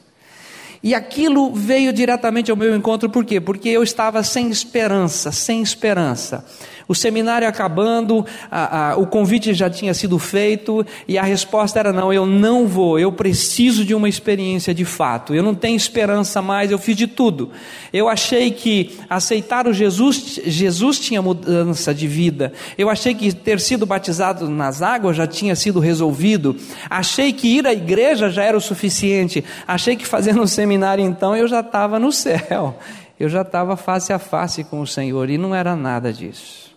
E 0.81 0.95
aquilo 0.95 1.53
veio 1.53 1.93
diretamente 1.93 2.49
ao 2.49 2.57
meu 2.57 2.73
encontro, 2.77 3.11
por 3.11 3.25
quê? 3.25 3.41
Porque 3.41 3.69
eu 3.69 3.83
estava 3.83 4.23
sem 4.23 4.51
esperança, 4.51 5.33
sem 5.33 5.61
esperança 5.63 6.47
o 6.89 6.95
seminário 6.95 7.47
acabando, 7.47 8.25
a, 8.51 8.93
a, 8.93 8.97
o 8.97 9.07
convite 9.07 9.55
já 9.55 9.69
tinha 9.71 9.95
sido 9.95 10.19
feito 10.19 10.85
e 11.07 11.17
a 11.19 11.23
resposta 11.23 11.79
era: 11.79 11.93
não, 11.93 12.13
eu 12.13 12.27
não 12.27 12.67
vou, 12.67 12.99
eu 12.99 13.13
preciso 13.13 13.85
de 13.85 13.95
uma 13.95 14.09
experiência 14.09 14.75
de 14.75 14.85
fato, 14.85 15.35
eu 15.35 15.43
não 15.43 15.55
tenho 15.55 15.77
esperança 15.77 16.43
mais, 16.43 16.71
eu 16.71 16.79
fiz 16.79 16.97
de 16.97 17.07
tudo. 17.07 17.51
Eu 17.93 18.09
achei 18.09 18.51
que 18.51 18.99
aceitar 19.09 19.67
o 19.67 19.73
Jesus, 19.73 20.41
Jesus 20.45 20.99
tinha 20.99 21.23
mudança 21.23 21.95
de 21.95 22.07
vida, 22.07 22.53
eu 22.77 22.89
achei 22.89 23.15
que 23.15 23.33
ter 23.33 23.61
sido 23.61 23.87
batizado 23.87 24.49
nas 24.49 24.83
águas 24.83 25.17
já 25.17 25.27
tinha 25.27 25.55
sido 25.55 25.81
resolvido, 25.81 26.57
achei 26.89 27.33
que 27.33 27.59
ir 27.59 27.67
à 27.67 27.73
igreja 27.73 28.31
já 28.31 28.45
era 28.45 28.57
o 28.57 28.61
suficiente, 28.61 29.45
achei 29.67 29.97
que 29.97 30.07
fazendo 30.07 30.43
um 30.43 30.47
seminário 30.47 31.05
então 31.05 31.37
eu 31.37 31.47
já 31.47 31.61
estava 31.61 31.99
no 31.99 32.13
céu. 32.13 32.77
Eu 33.19 33.29
já 33.29 33.43
estava 33.43 33.77
face 33.77 34.13
a 34.13 34.19
face 34.19 34.65
com 34.65 34.81
o 34.81 34.87
Senhor 34.87 35.31
e 35.31 35.39
não 35.39 35.55
era 35.55 35.77
nada 35.77 36.13
disso. 36.13 36.72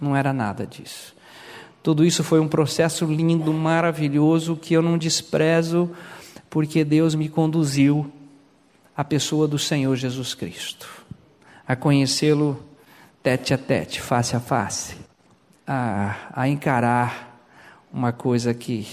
Não 0.00 0.16
era 0.16 0.32
nada 0.32 0.66
disso. 0.66 1.14
Tudo 1.82 2.04
isso 2.04 2.22
foi 2.22 2.40
um 2.40 2.48
processo 2.48 3.04
lindo, 3.06 3.52
maravilhoso, 3.52 4.56
que 4.56 4.74
eu 4.74 4.82
não 4.82 4.98
desprezo, 4.98 5.90
porque 6.48 6.84
Deus 6.84 7.14
me 7.14 7.28
conduziu 7.28 8.10
à 8.96 9.02
pessoa 9.02 9.48
do 9.48 9.58
Senhor 9.58 9.96
Jesus 9.96 10.34
Cristo, 10.34 10.88
a 11.66 11.74
conhecê-lo 11.74 12.62
tete 13.22 13.54
a 13.54 13.58
tete, 13.58 14.00
face 14.00 14.36
a 14.36 14.40
face, 14.40 14.96
a, 15.66 16.16
a 16.32 16.48
encarar 16.48 17.40
uma 17.92 18.12
coisa 18.12 18.52
que 18.52 18.86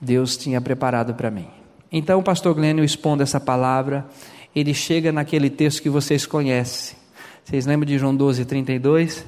Deus 0.00 0.36
tinha 0.36 0.60
preparado 0.60 1.14
para 1.14 1.30
mim. 1.30 1.48
Então 1.90 2.18
o 2.18 2.22
pastor 2.22 2.54
Glênio 2.54 2.84
expondo 2.84 3.22
essa 3.22 3.40
palavra, 3.40 4.06
ele 4.54 4.74
chega 4.74 5.10
naquele 5.10 5.48
texto 5.48 5.82
que 5.82 5.88
vocês 5.88 6.26
conhecem. 6.26 6.96
Vocês 7.44 7.66
lembram 7.66 7.86
de 7.86 7.98
João 7.98 8.14
12, 8.14 8.44
32? 8.44 9.24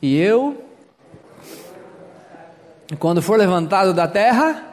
E 0.00 0.16
eu, 0.16 0.64
quando 2.98 3.20
for 3.20 3.38
levantado 3.38 3.92
da 3.92 4.06
terra, 4.06 4.64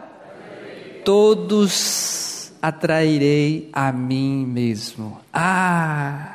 todos 1.03 2.51
atrairei 2.61 3.69
a 3.73 3.91
mim 3.91 4.45
mesmo. 4.45 5.19
Ah! 5.33 6.34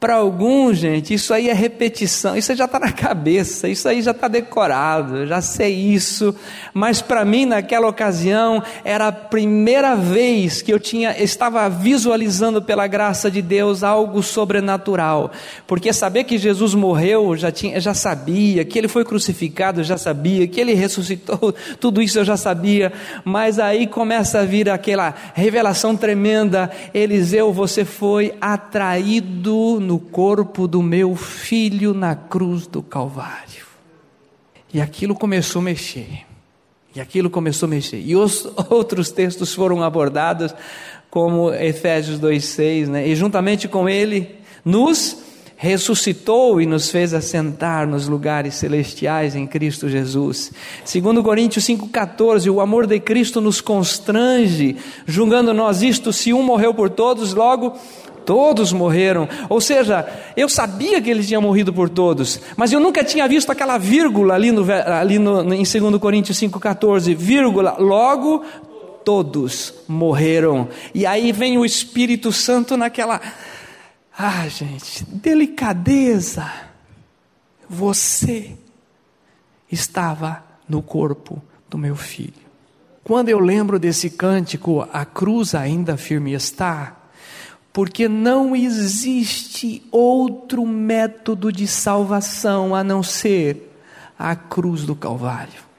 Para 0.00 0.14
alguns, 0.14 0.78
gente, 0.78 1.12
isso 1.12 1.34
aí 1.34 1.50
é 1.50 1.52
repetição, 1.52 2.34
isso 2.34 2.54
já 2.54 2.64
está 2.64 2.78
na 2.78 2.88
cabeça, 2.90 3.68
isso 3.68 3.86
aí 3.86 4.00
já 4.00 4.12
está 4.12 4.28
decorado, 4.28 5.26
já 5.26 5.42
sei 5.42 5.74
isso. 5.74 6.34
Mas 6.72 7.02
para 7.02 7.22
mim, 7.22 7.44
naquela 7.44 7.86
ocasião, 7.86 8.62
era 8.82 9.08
a 9.08 9.12
primeira 9.12 9.94
vez 9.94 10.62
que 10.62 10.72
eu 10.72 10.80
tinha, 10.80 11.22
estava 11.22 11.68
visualizando 11.68 12.62
pela 12.62 12.86
graça 12.86 13.30
de 13.30 13.42
Deus 13.42 13.82
algo 13.82 14.22
sobrenatural. 14.22 15.32
Porque 15.66 15.92
saber 15.92 16.24
que 16.24 16.38
Jesus 16.38 16.72
morreu, 16.72 17.36
já 17.36 17.52
tinha, 17.52 17.78
já 17.78 17.92
sabia, 17.92 18.64
que 18.64 18.78
ele 18.78 18.88
foi 18.88 19.04
crucificado, 19.04 19.84
já 19.84 19.98
sabia, 19.98 20.48
que 20.48 20.58
ele 20.58 20.72
ressuscitou, 20.72 21.54
tudo 21.78 22.00
isso 22.00 22.18
eu 22.18 22.24
já 22.24 22.38
sabia. 22.38 22.90
Mas 23.22 23.58
aí 23.58 23.86
começa 23.86 24.40
a 24.40 24.46
vir 24.46 24.70
aquela 24.70 25.14
revelação 25.34 25.94
tremenda: 25.94 26.70
Eliseu, 26.94 27.52
você 27.52 27.84
foi 27.84 28.32
atraído 28.40 29.89
no 29.90 29.98
corpo 29.98 30.68
do 30.68 30.80
meu 30.80 31.16
filho 31.16 31.92
na 31.92 32.14
cruz 32.14 32.64
do 32.68 32.80
Calvário. 32.80 33.66
E 34.72 34.80
aquilo 34.80 35.16
começou 35.16 35.58
a 35.58 35.64
mexer. 35.64 36.20
E 36.94 37.00
aquilo 37.00 37.28
começou 37.28 37.66
a 37.66 37.70
mexer. 37.70 37.98
E 37.98 38.14
os 38.14 38.46
outros 38.70 39.10
textos 39.10 39.52
foram 39.52 39.82
abordados, 39.82 40.54
como 41.10 41.52
Efésios 41.52 42.20
2,6, 42.20 42.86
né? 42.86 43.08
E 43.08 43.16
juntamente 43.16 43.66
com 43.66 43.88
ele, 43.88 44.36
nos 44.64 45.24
ressuscitou 45.56 46.60
e 46.60 46.66
nos 46.66 46.88
fez 46.88 47.12
assentar 47.12 47.84
nos 47.84 48.06
lugares 48.06 48.54
celestiais 48.54 49.34
em 49.34 49.44
Cristo 49.44 49.88
Jesus. 49.88 50.52
Segundo 50.84 51.20
Coríntios 51.20 51.64
5,14, 51.64 52.48
o 52.48 52.60
amor 52.60 52.86
de 52.86 53.00
Cristo 53.00 53.40
nos 53.40 53.60
constrange, 53.60 54.76
julgando 55.04 55.52
nós 55.52 55.82
isto, 55.82 56.12
se 56.12 56.32
um 56.32 56.44
morreu 56.44 56.72
por 56.72 56.90
todos, 56.90 57.34
logo 57.34 57.76
todos 58.24 58.72
morreram. 58.72 59.28
Ou 59.48 59.60
seja, 59.60 60.06
eu 60.36 60.48
sabia 60.48 61.00
que 61.00 61.10
ele 61.10 61.24
tinha 61.24 61.40
morrido 61.40 61.72
por 61.72 61.88
todos, 61.88 62.40
mas 62.56 62.72
eu 62.72 62.80
nunca 62.80 63.04
tinha 63.04 63.26
visto 63.28 63.50
aquela 63.50 63.78
vírgula 63.78 64.34
ali, 64.34 64.52
no, 64.52 64.64
ali 64.72 65.18
no, 65.18 65.54
em 65.54 65.62
2 65.62 65.98
Coríntios 66.00 66.38
5,14, 66.38 67.14
vírgula, 67.14 67.76
logo 67.78 68.44
todos 69.04 69.74
morreram. 69.88 70.68
E 70.94 71.06
aí 71.06 71.32
vem 71.32 71.58
o 71.58 71.64
Espírito 71.64 72.32
Santo 72.32 72.76
naquela, 72.76 73.20
ah 74.16 74.46
gente, 74.48 75.04
delicadeza. 75.04 76.50
Você 77.68 78.56
estava 79.70 80.44
no 80.68 80.82
corpo 80.82 81.40
do 81.68 81.78
meu 81.78 81.94
filho. 81.94 82.50
Quando 83.02 83.28
eu 83.28 83.38
lembro 83.38 83.78
desse 83.78 84.10
cântico, 84.10 84.86
a 84.92 85.04
cruz 85.04 85.54
ainda 85.54 85.96
firme 85.96 86.32
está, 86.32 86.99
porque 87.72 88.08
não 88.08 88.54
existe 88.56 89.82
outro 89.90 90.66
método 90.66 91.52
de 91.52 91.66
salvação 91.66 92.74
a 92.74 92.82
não 92.82 93.02
ser 93.02 93.72
a 94.18 94.34
cruz 94.34 94.84
do 94.84 94.96
Calvário. 94.96 95.70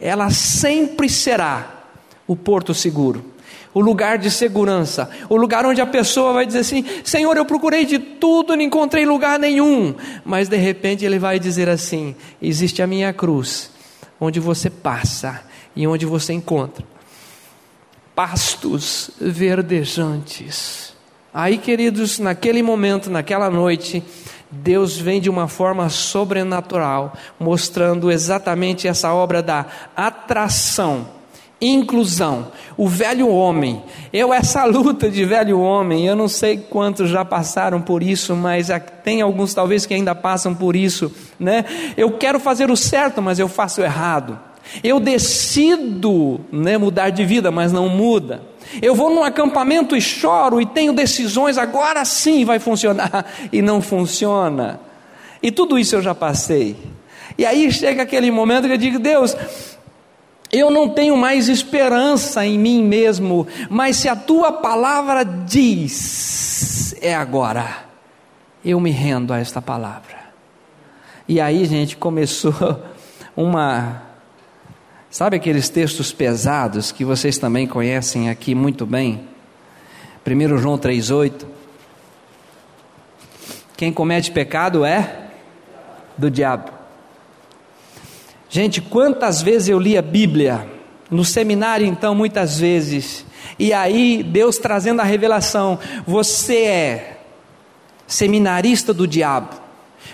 Ela 0.00 0.30
sempre 0.30 1.08
será 1.08 1.84
o 2.26 2.34
porto 2.34 2.74
seguro, 2.74 3.24
o 3.72 3.80
lugar 3.80 4.18
de 4.18 4.30
segurança, 4.30 5.08
o 5.28 5.36
lugar 5.36 5.64
onde 5.66 5.80
a 5.80 5.86
pessoa 5.86 6.32
vai 6.32 6.46
dizer 6.46 6.60
assim: 6.60 6.84
Senhor, 7.04 7.36
eu 7.36 7.44
procurei 7.44 7.84
de 7.84 7.98
tudo, 7.98 8.56
não 8.56 8.62
encontrei 8.62 9.06
lugar 9.06 9.38
nenhum. 9.38 9.94
Mas 10.24 10.48
de 10.48 10.56
repente 10.56 11.04
ele 11.04 11.18
vai 11.18 11.38
dizer 11.38 11.68
assim: 11.68 12.16
existe 12.42 12.82
a 12.82 12.86
minha 12.86 13.12
cruz, 13.12 13.70
onde 14.18 14.40
você 14.40 14.68
passa 14.68 15.44
e 15.76 15.86
onde 15.86 16.06
você 16.06 16.32
encontra 16.32 16.95
pastos 18.16 19.10
verdejantes. 19.20 20.94
Aí, 21.34 21.58
queridos, 21.58 22.18
naquele 22.18 22.62
momento, 22.62 23.10
naquela 23.10 23.50
noite, 23.50 24.02
Deus 24.50 24.96
vem 24.96 25.20
de 25.20 25.28
uma 25.28 25.48
forma 25.48 25.90
sobrenatural, 25.90 27.12
mostrando 27.38 28.10
exatamente 28.10 28.88
essa 28.88 29.12
obra 29.12 29.42
da 29.42 29.66
atração, 29.94 31.06
inclusão. 31.60 32.50
O 32.74 32.88
velho 32.88 33.28
homem, 33.28 33.82
eu, 34.10 34.32
essa 34.32 34.64
luta 34.64 35.10
de 35.10 35.26
velho 35.26 35.60
homem, 35.60 36.06
eu 36.06 36.16
não 36.16 36.26
sei 36.26 36.56
quantos 36.56 37.10
já 37.10 37.22
passaram 37.22 37.82
por 37.82 38.02
isso, 38.02 38.34
mas 38.34 38.68
tem 39.04 39.20
alguns 39.20 39.52
talvez 39.52 39.84
que 39.84 39.92
ainda 39.92 40.14
passam 40.14 40.54
por 40.54 40.74
isso, 40.74 41.12
né? 41.38 41.66
Eu 41.98 42.12
quero 42.12 42.40
fazer 42.40 42.70
o 42.70 42.76
certo, 42.76 43.20
mas 43.20 43.38
eu 43.38 43.46
faço 43.46 43.82
o 43.82 43.84
errado. 43.84 44.45
Eu 44.82 45.00
decido 45.00 46.40
né, 46.50 46.76
mudar 46.78 47.10
de 47.10 47.24
vida, 47.24 47.50
mas 47.50 47.72
não 47.72 47.88
muda. 47.88 48.42
Eu 48.82 48.94
vou 48.94 49.10
num 49.10 49.22
acampamento 49.22 49.96
e 49.96 50.00
choro 50.00 50.60
e 50.60 50.66
tenho 50.66 50.92
decisões, 50.92 51.56
agora 51.56 52.04
sim 52.04 52.44
vai 52.44 52.58
funcionar, 52.58 53.26
e 53.52 53.62
não 53.62 53.80
funciona. 53.80 54.80
E 55.42 55.50
tudo 55.50 55.78
isso 55.78 55.96
eu 55.96 56.02
já 56.02 56.14
passei. 56.14 56.76
E 57.38 57.44
aí 57.44 57.70
chega 57.70 58.02
aquele 58.02 58.30
momento 58.30 58.66
que 58.66 58.72
eu 58.72 58.78
digo: 58.78 58.98
Deus, 58.98 59.36
eu 60.52 60.70
não 60.70 60.88
tenho 60.88 61.16
mais 61.16 61.48
esperança 61.48 62.44
em 62.46 62.58
mim 62.58 62.82
mesmo, 62.82 63.46
mas 63.68 63.96
se 63.96 64.08
a 64.08 64.16
tua 64.16 64.52
palavra 64.52 65.24
diz, 65.24 66.94
é 67.00 67.14
agora, 67.14 67.84
eu 68.64 68.80
me 68.80 68.90
rendo 68.90 69.32
a 69.32 69.38
esta 69.38 69.60
palavra. 69.60 70.16
E 71.28 71.40
aí, 71.40 71.64
gente, 71.64 71.96
começou 71.96 72.54
uma 73.36 74.05
Sabe 75.16 75.38
aqueles 75.38 75.70
textos 75.70 76.12
pesados 76.12 76.92
que 76.92 77.02
vocês 77.02 77.38
também 77.38 77.66
conhecem 77.66 78.28
aqui 78.28 78.54
muito 78.54 78.84
bem? 78.84 79.26
1 80.26 80.58
João 80.58 80.76
3,8. 80.76 81.46
Quem 83.78 83.90
comete 83.90 84.30
pecado 84.30 84.84
é 84.84 85.30
do 86.18 86.30
diabo. 86.30 86.70
Gente, 88.50 88.82
quantas 88.82 89.40
vezes 89.40 89.70
eu 89.70 89.78
li 89.78 89.96
a 89.96 90.02
Bíblia, 90.02 90.68
no 91.10 91.24
seminário 91.24 91.86
então, 91.86 92.14
muitas 92.14 92.60
vezes, 92.60 93.24
e 93.58 93.72
aí 93.72 94.22
Deus 94.22 94.58
trazendo 94.58 95.00
a 95.00 95.04
revelação: 95.04 95.78
você 96.06 96.64
é 96.64 97.20
seminarista 98.06 98.92
do 98.92 99.06
diabo, 99.06 99.56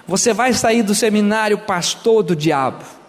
você 0.06 0.32
vai 0.32 0.52
sair 0.52 0.84
do 0.84 0.94
seminário 0.94 1.58
pastor 1.58 2.22
do 2.22 2.36
diabo. 2.36 3.01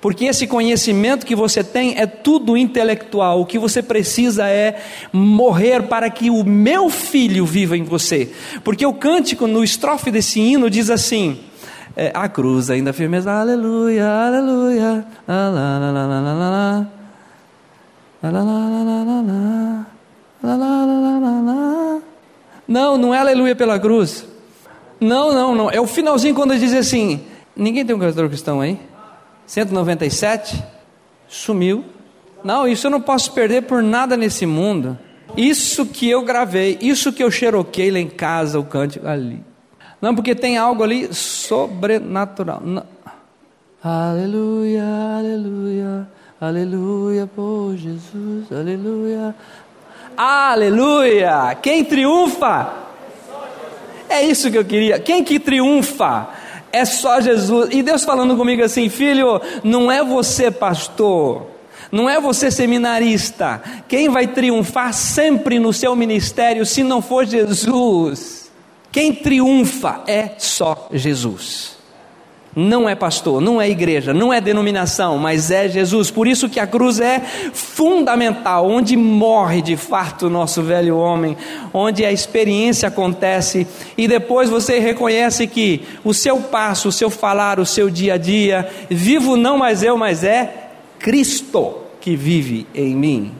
Porque 0.00 0.26
esse 0.26 0.46
conhecimento 0.46 1.26
que 1.26 1.34
você 1.34 1.64
tem 1.64 1.98
é 1.98 2.06
tudo 2.06 2.56
intelectual. 2.56 3.40
O 3.40 3.46
que 3.46 3.58
você 3.58 3.82
precisa 3.82 4.46
é 4.46 4.80
morrer 5.12 5.82
para 5.82 6.08
que 6.08 6.30
o 6.30 6.44
meu 6.44 6.88
filho 6.88 7.44
viva 7.44 7.76
em 7.76 7.82
você. 7.82 8.30
Porque 8.62 8.86
o 8.86 8.94
cântico 8.94 9.48
no 9.48 9.64
estrofe 9.64 10.10
desse 10.10 10.38
hino 10.40 10.70
diz 10.70 10.88
assim: 10.88 11.40
é, 11.96 12.12
a 12.14 12.28
cruz 12.28 12.70
ainda 12.70 12.92
firmeza, 12.92 13.32
aleluia, 13.32 14.08
aleluia, 14.08 15.04
Não, 22.68 22.96
não 22.96 23.12
é 23.14 23.18
aleluia 23.18 23.56
pela 23.56 23.80
cruz. 23.80 24.24
Não, 25.00 25.32
não, 25.32 25.54
não. 25.54 25.70
É 25.70 25.80
o 25.80 25.86
finalzinho 25.88 26.36
quando 26.36 26.56
diz 26.56 26.72
assim: 26.72 27.20
ninguém 27.56 27.84
tem 27.84 27.96
um 27.96 27.98
cantor 27.98 28.28
cristão 28.28 28.60
aí? 28.60 28.78
197 29.48 30.62
sumiu. 31.26 31.84
Não, 32.44 32.68
isso 32.68 32.86
eu 32.86 32.90
não 32.90 33.00
posso 33.00 33.32
perder 33.32 33.62
por 33.62 33.82
nada 33.82 34.16
nesse 34.16 34.44
mundo. 34.46 34.96
Isso 35.36 35.86
que 35.86 36.08
eu 36.08 36.22
gravei, 36.22 36.78
isso 36.80 37.12
que 37.12 37.24
eu 37.24 37.30
xeroquei 37.30 37.90
lá 37.90 37.98
em 37.98 38.08
casa, 38.08 38.60
o 38.60 38.64
cântico 38.64 39.08
ali. 39.08 39.42
Não, 40.00 40.14
porque 40.14 40.34
tem 40.34 40.56
algo 40.58 40.84
ali 40.84 41.12
sobrenatural. 41.12 42.60
Não. 42.62 42.84
Aleluia, 43.82 44.84
aleluia, 45.18 46.08
aleluia 46.40 47.26
por 47.26 47.74
Jesus, 47.76 48.52
aleluia. 48.52 49.34
Aleluia! 50.16 51.56
Quem 51.62 51.84
triunfa? 51.84 52.72
É 54.08 54.22
isso 54.22 54.50
que 54.50 54.58
eu 54.58 54.64
queria. 54.64 54.98
Quem 54.98 55.22
que 55.22 55.38
triunfa? 55.38 56.28
É 56.72 56.84
só 56.84 57.20
Jesus. 57.20 57.70
E 57.72 57.82
Deus 57.82 58.04
falando 58.04 58.36
comigo 58.36 58.62
assim: 58.62 58.88
filho, 58.88 59.40
não 59.62 59.90
é 59.90 60.04
você, 60.04 60.50
pastor. 60.50 61.46
Não 61.90 62.08
é 62.08 62.20
você 62.20 62.50
seminarista. 62.50 63.62
Quem 63.88 64.08
vai 64.10 64.26
triunfar 64.26 64.92
sempre 64.92 65.58
no 65.58 65.72
seu 65.72 65.96
ministério 65.96 66.66
se 66.66 66.82
não 66.82 67.00
for 67.00 67.24
Jesus? 67.24 68.50
Quem 68.92 69.14
triunfa 69.14 70.02
é 70.06 70.32
só 70.38 70.88
Jesus 70.92 71.77
não 72.58 72.88
é 72.88 72.96
pastor, 72.96 73.40
não 73.40 73.60
é 73.60 73.70
igreja, 73.70 74.12
não 74.12 74.32
é 74.32 74.40
denominação, 74.40 75.16
mas 75.16 75.48
é 75.52 75.68
Jesus. 75.68 76.10
Por 76.10 76.26
isso 76.26 76.48
que 76.48 76.58
a 76.58 76.66
cruz 76.66 76.98
é 76.98 77.20
fundamental, 77.20 78.68
onde 78.68 78.96
morre 78.96 79.62
de 79.62 79.76
fato 79.76 80.26
o 80.26 80.30
nosso 80.30 80.60
velho 80.60 80.96
homem, 80.96 81.36
onde 81.72 82.04
a 82.04 82.10
experiência 82.10 82.88
acontece 82.88 83.64
e 83.96 84.08
depois 84.08 84.50
você 84.50 84.80
reconhece 84.80 85.46
que 85.46 85.82
o 86.02 86.12
seu 86.12 86.40
passo, 86.40 86.88
o 86.88 86.92
seu 86.92 87.08
falar, 87.08 87.60
o 87.60 87.66
seu 87.66 87.88
dia 87.88 88.14
a 88.14 88.18
dia, 88.18 88.68
vivo 88.90 89.36
não 89.36 89.56
mais 89.56 89.84
eu, 89.84 89.96
mas 89.96 90.24
é 90.24 90.70
Cristo 90.98 91.76
que 92.00 92.16
vive 92.16 92.66
em 92.74 92.92
mim. 92.96 93.32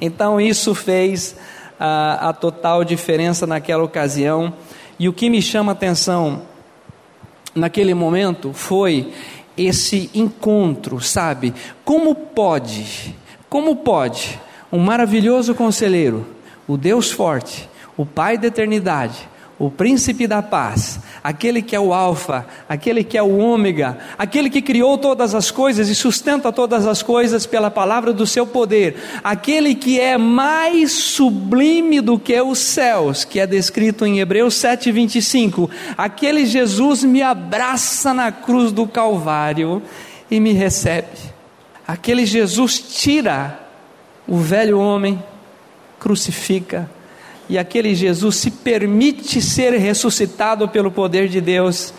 Então 0.00 0.40
isso 0.40 0.74
fez 0.74 1.36
a, 1.78 2.30
a 2.30 2.32
total 2.32 2.82
diferença 2.82 3.46
naquela 3.46 3.84
ocasião. 3.84 4.52
E 4.98 5.08
o 5.08 5.12
que 5.12 5.30
me 5.30 5.40
chama 5.40 5.70
a 5.70 5.74
atenção 5.74 6.42
naquele 7.54 7.94
momento 7.94 8.52
foi 8.52 9.12
esse 9.56 10.10
encontro, 10.14 11.00
sabe? 11.00 11.54
Como 11.84 12.14
pode, 12.14 13.14
como 13.48 13.76
pode 13.76 14.38
um 14.72 14.78
maravilhoso 14.78 15.54
conselheiro, 15.54 16.26
o 16.66 16.76
Deus 16.76 17.10
forte, 17.10 17.68
o 17.96 18.04
Pai 18.04 18.36
da 18.36 18.48
eternidade, 18.48 19.28
o 19.58 19.70
príncipe 19.70 20.26
da 20.26 20.42
paz, 20.42 20.98
aquele 21.22 21.62
que 21.62 21.76
é 21.76 21.80
o 21.80 21.94
Alfa, 21.94 22.44
aquele 22.68 23.04
que 23.04 23.16
é 23.16 23.22
o 23.22 23.38
Ômega, 23.38 23.96
aquele 24.18 24.50
que 24.50 24.60
criou 24.60 24.98
todas 24.98 25.34
as 25.34 25.50
coisas 25.50 25.88
e 25.88 25.94
sustenta 25.94 26.52
todas 26.52 26.86
as 26.86 27.02
coisas 27.02 27.46
pela 27.46 27.70
palavra 27.70 28.12
do 28.12 28.26
seu 28.26 28.46
poder, 28.46 28.96
aquele 29.22 29.74
que 29.74 30.00
é 30.00 30.18
mais 30.18 30.92
sublime 30.92 32.00
do 32.00 32.18
que 32.18 32.40
os 32.40 32.58
céus, 32.58 33.24
que 33.24 33.38
é 33.38 33.46
descrito 33.46 34.04
em 34.04 34.18
Hebreus 34.18 34.54
7:25. 34.54 35.70
Aquele 35.96 36.46
Jesus 36.46 37.04
me 37.04 37.22
abraça 37.22 38.12
na 38.12 38.32
cruz 38.32 38.72
do 38.72 38.88
Calvário 38.88 39.80
e 40.28 40.40
me 40.40 40.52
recebe. 40.52 41.32
Aquele 41.86 42.26
Jesus 42.26 42.78
tira 42.80 43.60
o 44.26 44.38
velho 44.38 44.80
homem, 44.80 45.22
crucifica, 46.00 46.90
e 47.48 47.58
aquele 47.58 47.94
Jesus 47.94 48.36
se 48.36 48.50
permite 48.50 49.40
ser 49.40 49.72
ressuscitado 49.74 50.68
pelo 50.68 50.90
poder 50.90 51.28
de 51.28 51.40
Deus, 51.40 51.92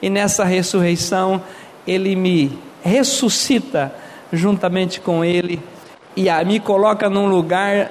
e 0.00 0.08
nessa 0.08 0.44
ressurreição 0.44 1.42
ele 1.86 2.14
me 2.16 2.58
ressuscita 2.82 3.92
juntamente 4.32 5.00
com 5.00 5.24
ele 5.24 5.60
e 6.16 6.28
a, 6.28 6.44
me 6.44 6.60
coloca 6.60 7.08
num 7.08 7.26
lugar 7.26 7.90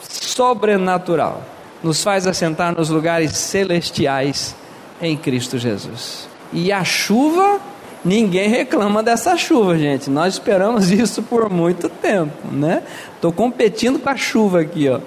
sobrenatural, 0.00 1.42
nos 1.82 2.02
faz 2.02 2.26
assentar 2.26 2.74
nos 2.76 2.88
lugares 2.88 3.36
celestiais 3.36 4.54
em 5.00 5.16
Cristo 5.16 5.58
Jesus. 5.58 6.28
E 6.52 6.72
a 6.72 6.84
chuva, 6.84 7.60
ninguém 8.04 8.48
reclama 8.48 9.02
dessa 9.02 9.36
chuva, 9.36 9.76
gente. 9.76 10.08
Nós 10.08 10.34
esperamos 10.34 10.90
isso 10.90 11.22
por 11.22 11.50
muito 11.50 11.88
tempo, 11.88 12.48
né? 12.50 12.82
Estou 13.14 13.32
competindo 13.32 13.98
com 13.98 14.08
a 14.08 14.16
chuva 14.16 14.60
aqui, 14.60 14.88
ó. 14.88 15.00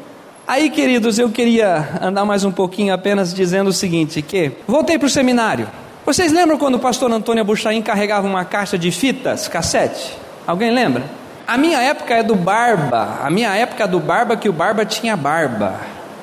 Aí, 0.48 0.70
queridos, 0.70 1.20
eu 1.20 1.30
queria 1.30 2.00
andar 2.02 2.26
mais 2.26 2.44
um 2.44 2.52
pouquinho 2.52 2.94
apenas 2.94 3.34
dizendo 3.34 3.70
o 3.70 3.74
seguinte, 3.74 4.22
que 4.22 4.52
voltei 4.68 4.98
para 4.98 5.06
o 5.06 5.10
seminário. 5.10 5.68
Vocês 6.06 6.32
lembram 6.32 6.58
quando 6.58 6.76
o 6.76 6.80
pastor 6.80 7.12
Antônio 7.12 7.46
Buchaim 7.46 7.82
carregava 7.82 8.28
uma 8.28 8.44
caixa 8.44 8.78
de 8.78 8.92
fitas, 8.92 9.48
cassete? 9.48 10.18
Alguém 10.46 10.72
lembra? 10.72 11.04
A 11.48 11.58
minha 11.58 11.80
época 11.80 12.16
é 12.16 12.24
do 12.24 12.36
Barba, 12.36 13.20
a 13.24 13.30
minha 13.30 13.56
época 13.56 13.84
é 13.84 13.88
do 13.88 14.00
Barba 14.00 14.36
que 14.36 14.50
o 14.50 14.54
Barba 14.54 14.84
tinha 14.84 15.16
barba. 15.16 15.76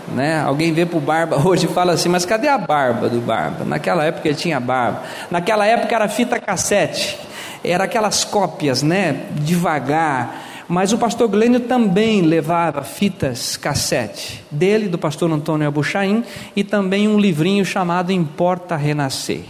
Né? 0.09 0.40
Alguém 0.40 0.72
vê 0.72 0.85
para 0.85 0.98
o 0.98 1.00
Barba 1.00 1.37
hoje 1.46 1.66
e 1.66 1.68
fala 1.68 1.92
assim, 1.92 2.09
mas 2.09 2.24
cadê 2.24 2.48
a 2.48 2.59
barba 2.59 3.09
do 3.09 3.20
Barba? 3.20 3.64
Naquela 3.64 4.04
época 4.04 4.26
ele 4.26 4.37
tinha 4.37 4.59
barba. 4.59 5.02
Naquela 5.31 5.64
época 5.64 5.94
era 5.94 6.09
fita 6.09 6.40
cassete, 6.40 7.18
era 7.62 7.85
aquelas 7.85 8.24
cópias, 8.24 8.83
né? 8.83 9.26
Devagar 9.33 10.47
mas 10.68 10.92
o 10.92 10.98
pastor 10.98 11.28
Glênio 11.28 11.61
também 11.61 12.20
levava 12.20 12.83
fitas 12.83 13.57
cassete, 13.57 14.44
dele, 14.50 14.87
do 14.87 14.98
pastor 14.98 15.33
Antônio 15.33 15.66
Abuchaim, 15.66 16.22
e 16.54 16.62
também 16.62 17.09
um 17.09 17.18
livrinho 17.18 17.64
chamado 17.64 18.12
Importa 18.12 18.76
Renascer. 18.76 19.44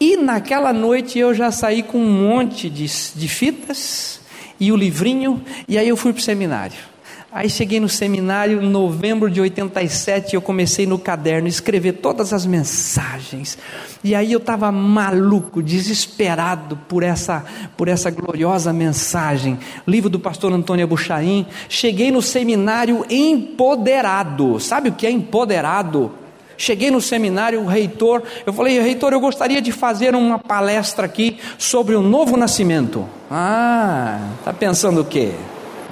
E 0.00 0.16
naquela 0.16 0.72
noite 0.72 1.18
eu 1.18 1.32
já 1.32 1.52
saí 1.52 1.82
com 1.82 1.98
um 1.98 2.28
monte 2.28 2.68
de, 2.68 2.86
de 3.14 3.28
fitas 3.28 4.20
e 4.58 4.72
o 4.72 4.76
livrinho, 4.76 5.40
e 5.68 5.78
aí 5.78 5.88
eu 5.88 5.96
fui 5.96 6.12
para 6.12 6.20
o 6.20 6.24
seminário. 6.24 6.93
Aí 7.34 7.50
cheguei 7.50 7.80
no 7.80 7.88
seminário 7.88 8.62
em 8.62 8.70
novembro 8.70 9.28
de 9.28 9.40
87, 9.40 10.36
eu 10.36 10.40
comecei 10.40 10.86
no 10.86 10.96
caderno 10.96 11.48
escrever 11.48 11.94
todas 11.94 12.32
as 12.32 12.46
mensagens. 12.46 13.58
E 14.04 14.14
aí 14.14 14.30
eu 14.30 14.38
estava 14.38 14.70
maluco, 14.70 15.60
desesperado 15.60 16.76
por 16.88 17.02
essa, 17.02 17.44
por 17.76 17.88
essa 17.88 18.08
gloriosa 18.08 18.72
mensagem. 18.72 19.58
Livro 19.84 20.08
do 20.08 20.20
pastor 20.20 20.52
Antônio 20.52 20.86
Buchaim. 20.86 21.44
Cheguei 21.68 22.12
no 22.12 22.22
seminário 22.22 23.04
empoderado. 23.10 24.60
Sabe 24.60 24.90
o 24.90 24.92
que 24.92 25.04
é 25.04 25.10
empoderado? 25.10 26.12
Cheguei 26.56 26.88
no 26.88 27.00
seminário, 27.00 27.62
o 27.62 27.66
reitor, 27.66 28.22
eu 28.46 28.52
falei, 28.52 28.78
reitor, 28.78 29.12
eu 29.12 29.18
gostaria 29.18 29.60
de 29.60 29.72
fazer 29.72 30.14
uma 30.14 30.38
palestra 30.38 31.06
aqui 31.06 31.38
sobre 31.58 31.96
o 31.96 32.00
novo 32.00 32.36
nascimento. 32.36 33.04
Ah, 33.28 34.20
tá 34.44 34.52
pensando 34.52 35.00
o 35.00 35.04
quê? 35.04 35.32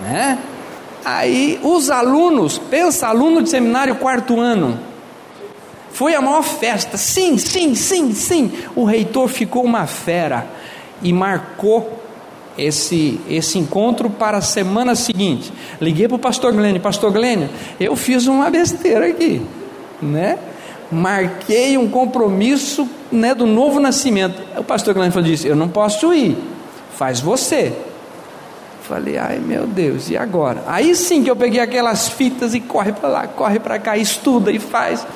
Né? 0.00 0.38
Aí 1.04 1.58
os 1.62 1.90
alunos, 1.90 2.58
pensa 2.58 3.08
aluno 3.08 3.42
de 3.42 3.50
seminário 3.50 3.96
quarto 3.96 4.38
ano, 4.38 4.78
foi 5.92 6.14
a 6.14 6.20
maior 6.20 6.42
festa, 6.42 6.96
sim, 6.96 7.36
sim, 7.36 7.74
sim, 7.74 8.12
sim. 8.12 8.52
O 8.74 8.84
reitor 8.84 9.28
ficou 9.28 9.64
uma 9.64 9.86
fera 9.86 10.46
e 11.02 11.12
marcou 11.12 12.00
esse, 12.56 13.20
esse 13.28 13.58
encontro 13.58 14.08
para 14.08 14.38
a 14.38 14.40
semana 14.40 14.94
seguinte. 14.94 15.52
Liguei 15.80 16.08
para 16.08 16.16
o 16.16 16.18
pastor 16.18 16.52
Glênio, 16.52 16.80
pastor 16.80 17.12
Glênio, 17.12 17.50
eu 17.78 17.94
fiz 17.96 18.26
uma 18.26 18.48
besteira 18.48 19.06
aqui, 19.06 19.42
né? 20.00 20.38
Marquei 20.90 21.76
um 21.78 21.88
compromisso 21.88 22.88
né, 23.10 23.34
do 23.34 23.46
novo 23.46 23.80
nascimento. 23.80 24.40
O 24.56 24.64
pastor 24.64 24.94
Glênio 24.94 25.12
falou 25.12 25.28
disse, 25.28 25.46
eu 25.46 25.56
não 25.56 25.68
posso 25.68 26.12
ir, 26.12 26.36
faz 26.96 27.20
você. 27.20 27.72
Falei, 28.88 29.16
ai 29.16 29.38
meu 29.38 29.66
Deus, 29.66 30.10
e 30.10 30.16
agora? 30.16 30.64
Aí 30.66 30.94
sim 30.94 31.22
que 31.22 31.30
eu 31.30 31.36
peguei 31.36 31.60
aquelas 31.60 32.08
fitas 32.08 32.54
e 32.54 32.60
corre 32.60 32.92
para 32.92 33.08
lá, 33.08 33.26
corre 33.26 33.60
para 33.60 33.78
cá, 33.78 33.96
estuda 33.96 34.50
e 34.50 34.58
faz. 34.58 35.06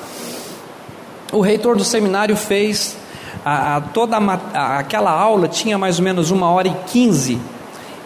O 1.33 1.41
reitor 1.41 1.75
do 1.75 1.83
seminário 1.83 2.35
fez 2.35 2.95
a, 3.43 3.75
a 3.75 3.81
toda 3.81 4.17
a, 4.17 4.79
aquela 4.79 5.11
aula 5.11 5.47
tinha 5.47 5.77
mais 5.77 5.99
ou 5.99 6.05
menos 6.05 6.31
uma 6.31 6.49
hora 6.49 6.67
e 6.67 6.75
quinze 6.87 7.37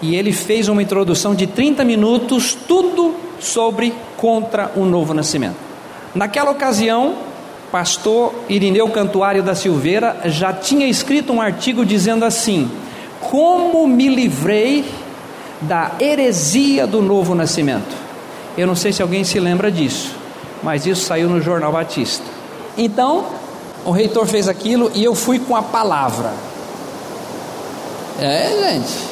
e 0.01 0.15
ele 0.15 0.31
fez 0.31 0.67
uma 0.67 0.81
introdução 0.81 1.35
de 1.35 1.45
30 1.45 1.83
minutos, 1.85 2.57
tudo 2.67 3.13
sobre 3.39 3.93
contra 4.17 4.71
o 4.75 4.83
novo 4.83 5.13
nascimento. 5.13 5.57
Naquela 6.15 6.51
ocasião, 6.51 7.15
pastor 7.71 8.33
Irineu 8.49 8.89
Cantuário 8.89 9.43
da 9.43 9.53
Silveira 9.53 10.21
já 10.25 10.51
tinha 10.51 10.87
escrito 10.87 11.31
um 11.31 11.39
artigo 11.39 11.85
dizendo 11.85 12.25
assim: 12.25 12.69
Como 13.19 13.87
me 13.87 14.07
livrei 14.09 14.83
da 15.61 15.91
heresia 15.99 16.87
do 16.87 17.01
novo 17.01 17.35
nascimento. 17.35 17.95
Eu 18.57 18.67
não 18.67 18.75
sei 18.75 18.91
se 18.91 19.01
alguém 19.01 19.23
se 19.23 19.39
lembra 19.39 19.71
disso, 19.71 20.15
mas 20.61 20.85
isso 20.85 21.05
saiu 21.05 21.29
no 21.29 21.41
Jornal 21.41 21.71
Batista. 21.71 22.25
Então, 22.77 23.25
o 23.85 23.91
reitor 23.91 24.25
fez 24.25 24.47
aquilo 24.47 24.91
e 24.93 25.03
eu 25.03 25.15
fui 25.15 25.39
com 25.39 25.55
a 25.55 25.61
palavra. 25.61 26.33
É, 28.19 28.73
gente. 28.73 29.11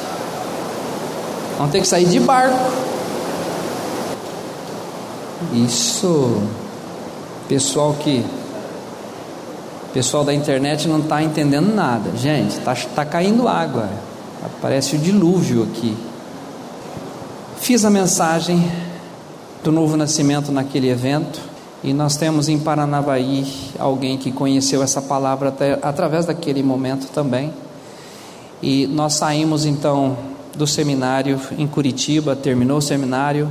Vamos 1.56 1.72
ter 1.72 1.80
que 1.80 1.88
sair 1.88 2.06
de 2.06 2.20
barco. 2.20 2.56
Isso. 5.52 6.42
Pessoal 7.48 7.94
que. 7.94 8.24
Pessoal 9.92 10.22
da 10.22 10.32
internet 10.32 10.86
não 10.86 11.00
está 11.00 11.22
entendendo 11.22 11.74
nada. 11.74 12.16
Gente, 12.16 12.58
está 12.58 12.74
tá 12.94 13.04
caindo 13.04 13.48
água. 13.48 13.88
Parece 14.62 14.96
o 14.96 14.98
dilúvio 14.98 15.64
aqui. 15.64 15.96
Fiz 17.70 17.84
a 17.84 17.90
mensagem 17.90 18.68
do 19.62 19.70
novo 19.70 19.96
nascimento 19.96 20.50
naquele 20.50 20.88
evento 20.88 21.38
e 21.84 21.92
nós 21.92 22.16
temos 22.16 22.48
em 22.48 22.58
Paranavaí 22.58 23.46
alguém 23.78 24.18
que 24.18 24.32
conheceu 24.32 24.82
essa 24.82 25.00
palavra 25.00 25.50
até, 25.50 25.78
através 25.80 26.26
daquele 26.26 26.64
momento 26.64 27.06
também. 27.12 27.54
E 28.60 28.88
nós 28.88 29.12
saímos 29.12 29.64
então 29.64 30.18
do 30.52 30.66
seminário 30.66 31.40
em 31.56 31.64
Curitiba, 31.68 32.34
terminou 32.34 32.78
o 32.78 32.82
seminário 32.82 33.48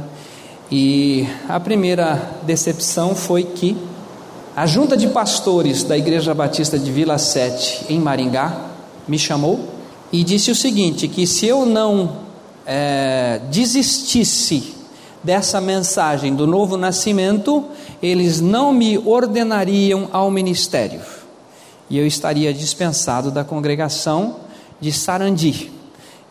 e 0.69 1.25
a 1.47 1.57
primeira 1.57 2.41
decepção 2.43 3.15
foi 3.15 3.43
que 3.43 3.77
a 4.53 4.65
junta 4.65 4.97
de 4.97 5.07
pastores 5.07 5.81
da 5.81 5.97
Igreja 5.97 6.33
Batista 6.33 6.77
de 6.77 6.91
Vila 6.91 7.17
Sete 7.17 7.85
em 7.87 8.01
Maringá 8.01 8.65
me 9.07 9.17
chamou 9.17 9.69
e 10.11 10.25
disse 10.25 10.51
o 10.51 10.55
seguinte: 10.55 11.07
que 11.07 11.25
se 11.25 11.45
eu 11.45 11.65
não 11.65 12.27
é, 12.71 13.41
desistisse 13.49 14.75
dessa 15.23 15.59
mensagem 15.59 16.35
do 16.35 16.45
novo 16.45 16.77
nascimento, 16.77 17.65
eles 17.99 18.39
não 18.39 18.71
me 18.71 18.95
ordenariam 18.99 20.07
ao 20.13 20.29
ministério 20.29 21.01
e 21.89 21.97
eu 21.97 22.05
estaria 22.05 22.53
dispensado 22.53 23.31
da 23.31 23.43
congregação 23.43 24.35
de 24.79 24.91
Sarandi. 24.91 25.71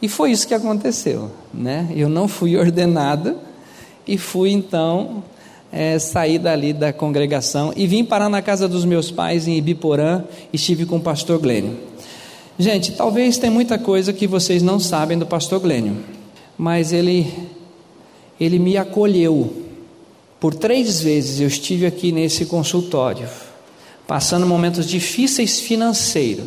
E 0.01 0.09
foi 0.09 0.31
isso 0.31 0.46
que 0.46 0.55
aconteceu, 0.55 1.33
né? 1.53 1.88
Eu 1.96 2.09
não 2.09 2.29
fui 2.29 2.57
ordenado 2.57 3.37
e 4.07 4.16
fui 4.16 4.53
então 4.53 5.24
é, 5.72 5.98
sair 5.98 6.38
dali 6.38 6.72
da 6.72 6.92
congregação 6.92 7.72
e 7.74 7.85
vim 7.85 8.05
parar 8.05 8.29
na 8.29 8.40
casa 8.40 8.68
dos 8.68 8.85
meus 8.85 9.11
pais 9.11 9.48
em 9.48 9.57
Ibiporã 9.57 10.22
e 10.53 10.57
estive 10.57 10.87
com 10.87 10.98
o 10.98 11.01
pastor 11.01 11.40
Glênio. 11.40 11.77
Gente, 12.57 12.92
talvez 12.92 13.38
tem 13.38 13.51
muita 13.51 13.77
coisa 13.77 14.12
que 14.12 14.29
vocês 14.29 14.62
não 14.62 14.79
sabem 14.79 15.18
do 15.18 15.27
pastor 15.27 15.59
Glênio 15.59 15.96
mas 16.59 16.92
ele, 16.92 17.49
ele 18.38 18.59
me 18.59 18.77
acolheu. 18.77 19.64
Por 20.40 20.54
três 20.54 21.00
vezes 21.00 21.40
eu 21.40 21.46
estive 21.46 21.87
aqui 21.87 22.11
nesse 22.11 22.44
consultório, 22.46 23.29
passando 24.06 24.46
momentos 24.46 24.87
difíceis 24.87 25.61
financeiros. 25.61 26.46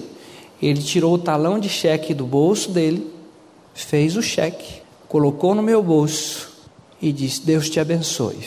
Ele 0.61 0.81
tirou 0.81 1.13
o 1.13 1.17
talão 1.17 1.57
de 1.57 1.69
cheque 1.69 2.13
do 2.13 2.25
bolso 2.25 2.69
dele, 2.69 3.09
fez 3.73 4.15
o 4.17 4.21
cheque, 4.21 4.81
colocou 5.07 5.55
no 5.55 5.63
meu 5.63 5.81
bolso 5.81 6.51
e 7.01 7.11
disse: 7.11 7.41
Deus 7.41 7.69
te 7.69 7.79
abençoe. 7.79 8.37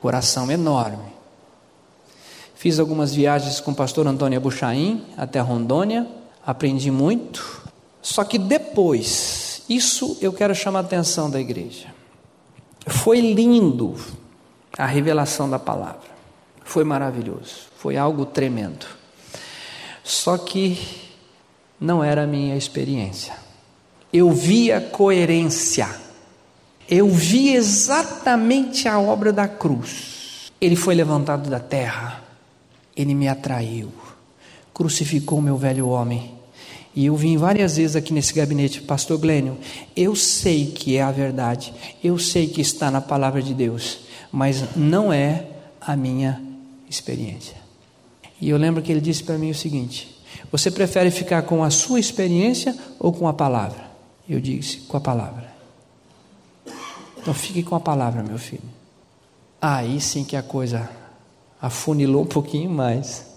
Coração 0.00 0.50
enorme. 0.50 1.10
Fiz 2.54 2.78
algumas 2.78 3.14
viagens 3.14 3.60
com 3.60 3.70
o 3.70 3.74
pastor 3.74 4.06
Antônio 4.06 4.40
Buchaim 4.40 5.02
até 5.16 5.40
Rondônia, 5.40 6.06
aprendi 6.44 6.90
muito. 6.90 7.62
Só 8.02 8.24
que 8.24 8.36
depois, 8.36 9.39
isso 9.70 10.18
eu 10.20 10.32
quero 10.32 10.54
chamar 10.54 10.80
a 10.80 10.82
atenção 10.82 11.30
da 11.30 11.40
igreja. 11.40 11.86
Foi 12.86 13.20
lindo 13.20 13.94
a 14.76 14.84
revelação 14.84 15.48
da 15.48 15.58
palavra. 15.58 16.10
Foi 16.64 16.84
maravilhoso, 16.84 17.68
foi 17.76 17.96
algo 17.96 18.26
tremendo. 18.26 18.86
Só 20.04 20.36
que 20.36 20.78
não 21.80 22.02
era 22.02 22.24
a 22.24 22.26
minha 22.26 22.56
experiência. 22.56 23.34
Eu 24.12 24.32
via 24.32 24.80
coerência. 24.80 25.88
Eu 26.88 27.08
vi 27.08 27.54
exatamente 27.54 28.88
a 28.88 28.98
obra 28.98 29.32
da 29.32 29.46
cruz. 29.46 30.50
Ele 30.60 30.74
foi 30.74 30.94
levantado 30.94 31.48
da 31.48 31.60
terra 31.60 32.20
ele 33.00 33.14
me 33.14 33.28
atraiu, 33.28 33.90
crucificou 34.74 35.40
meu 35.40 35.56
velho 35.56 35.88
homem. 35.88 36.34
E 36.94 37.06
eu 37.06 37.16
vim 37.16 37.36
várias 37.36 37.76
vezes 37.76 37.94
aqui 37.94 38.12
nesse 38.12 38.34
gabinete, 38.34 38.82
Pastor 38.82 39.18
Glênio. 39.18 39.56
Eu 39.94 40.16
sei 40.16 40.66
que 40.66 40.96
é 40.96 41.02
a 41.02 41.12
verdade, 41.12 41.72
eu 42.02 42.18
sei 42.18 42.48
que 42.48 42.60
está 42.60 42.90
na 42.90 43.00
palavra 43.00 43.40
de 43.40 43.54
Deus, 43.54 44.00
mas 44.32 44.76
não 44.76 45.12
é 45.12 45.46
a 45.80 45.96
minha 45.96 46.42
experiência. 46.88 47.56
E 48.40 48.48
eu 48.48 48.56
lembro 48.56 48.82
que 48.82 48.90
ele 48.90 49.00
disse 49.00 49.22
para 49.22 49.38
mim 49.38 49.50
o 49.50 49.54
seguinte: 49.54 50.20
Você 50.50 50.70
prefere 50.70 51.10
ficar 51.10 51.42
com 51.42 51.62
a 51.62 51.70
sua 51.70 52.00
experiência 52.00 52.76
ou 52.98 53.12
com 53.12 53.28
a 53.28 53.32
palavra? 53.32 53.90
Eu 54.28 54.40
disse: 54.40 54.78
Com 54.78 54.96
a 54.96 55.00
palavra. 55.00 55.50
Então 57.18 57.34
fique 57.34 57.62
com 57.62 57.76
a 57.76 57.80
palavra, 57.80 58.22
meu 58.22 58.38
filho. 58.38 58.62
Aí 59.60 60.00
sim 60.00 60.24
que 60.24 60.34
a 60.34 60.42
coisa 60.42 60.88
afunilou 61.60 62.22
um 62.22 62.26
pouquinho 62.26 62.70
mais. 62.70 63.29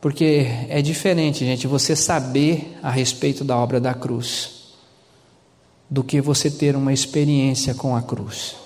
Porque 0.00 0.46
é 0.68 0.80
diferente, 0.80 1.44
gente, 1.44 1.66
você 1.66 1.94
saber 1.94 2.78
a 2.82 2.90
respeito 2.90 3.44
da 3.44 3.56
obra 3.56 3.78
da 3.78 3.92
cruz 3.92 4.60
do 5.90 6.02
que 6.02 6.20
você 6.20 6.50
ter 6.50 6.74
uma 6.74 6.92
experiência 6.92 7.74
com 7.74 7.94
a 7.94 8.00
cruz. 8.00 8.56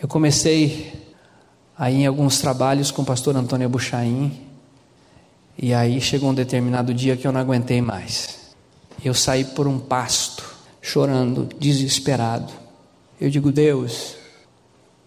Eu 0.00 0.06
comecei 0.06 0.92
aí 1.76 2.02
em 2.02 2.06
alguns 2.06 2.40
trabalhos 2.40 2.90
com 2.90 3.02
o 3.02 3.04
pastor 3.04 3.34
Antônio 3.36 3.68
Buchaim, 3.68 4.46
e 5.56 5.74
aí 5.74 6.00
chegou 6.00 6.30
um 6.30 6.34
determinado 6.34 6.94
dia 6.94 7.16
que 7.16 7.26
eu 7.26 7.32
não 7.32 7.40
aguentei 7.40 7.80
mais. 7.80 8.54
Eu 9.04 9.14
saí 9.14 9.44
por 9.44 9.66
um 9.66 9.78
pasto, 9.78 10.44
chorando, 10.80 11.48
desesperado. 11.58 12.52
Eu 13.20 13.30
digo, 13.30 13.50
Deus, 13.50 14.14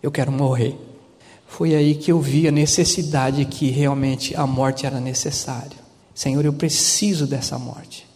eu 0.03 0.11
quero 0.11 0.31
morrer. 0.31 0.75
Foi 1.51 1.75
aí 1.75 1.95
que 1.95 2.13
eu 2.13 2.19
vi 2.21 2.47
a 2.47 2.51
necessidade 2.51 3.43
que 3.43 3.69
realmente 3.69 4.33
a 4.37 4.47
morte 4.47 4.85
era 4.85 5.01
necessária. 5.01 5.77
Senhor, 6.15 6.45
eu 6.45 6.53
preciso 6.53 7.27
dessa 7.27 7.59
morte. 7.59 8.07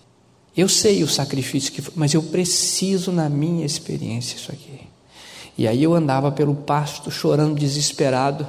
Eu 0.55 0.69
sei 0.69 1.03
o 1.03 1.07
sacrifício 1.07 1.69
que 1.73 1.81
foi, 1.81 1.93
mas 1.97 2.13
eu 2.13 2.23
preciso 2.23 3.11
na 3.11 3.27
minha 3.27 3.65
experiência 3.65 4.37
isso 4.37 4.53
aqui. 4.53 4.87
E 5.57 5.67
aí 5.67 5.83
eu 5.83 5.93
andava 5.93 6.31
pelo 6.31 6.55
pasto 6.55 7.11
chorando 7.11 7.59
desesperado. 7.59 8.47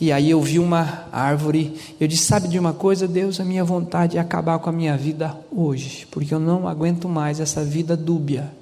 E 0.00 0.10
aí 0.10 0.28
eu 0.28 0.42
vi 0.42 0.58
uma 0.58 1.04
árvore. 1.12 1.76
Eu 2.00 2.08
disse: 2.08 2.24
Sabe 2.24 2.48
de 2.48 2.58
uma 2.58 2.72
coisa, 2.72 3.06
Deus? 3.06 3.38
A 3.38 3.44
minha 3.44 3.62
vontade 3.64 4.18
é 4.18 4.20
acabar 4.20 4.58
com 4.58 4.68
a 4.68 4.72
minha 4.72 4.96
vida 4.96 5.38
hoje, 5.52 6.04
porque 6.10 6.34
eu 6.34 6.40
não 6.40 6.66
aguento 6.66 7.08
mais 7.08 7.38
essa 7.38 7.64
vida 7.64 7.96
dúbia. 7.96 8.52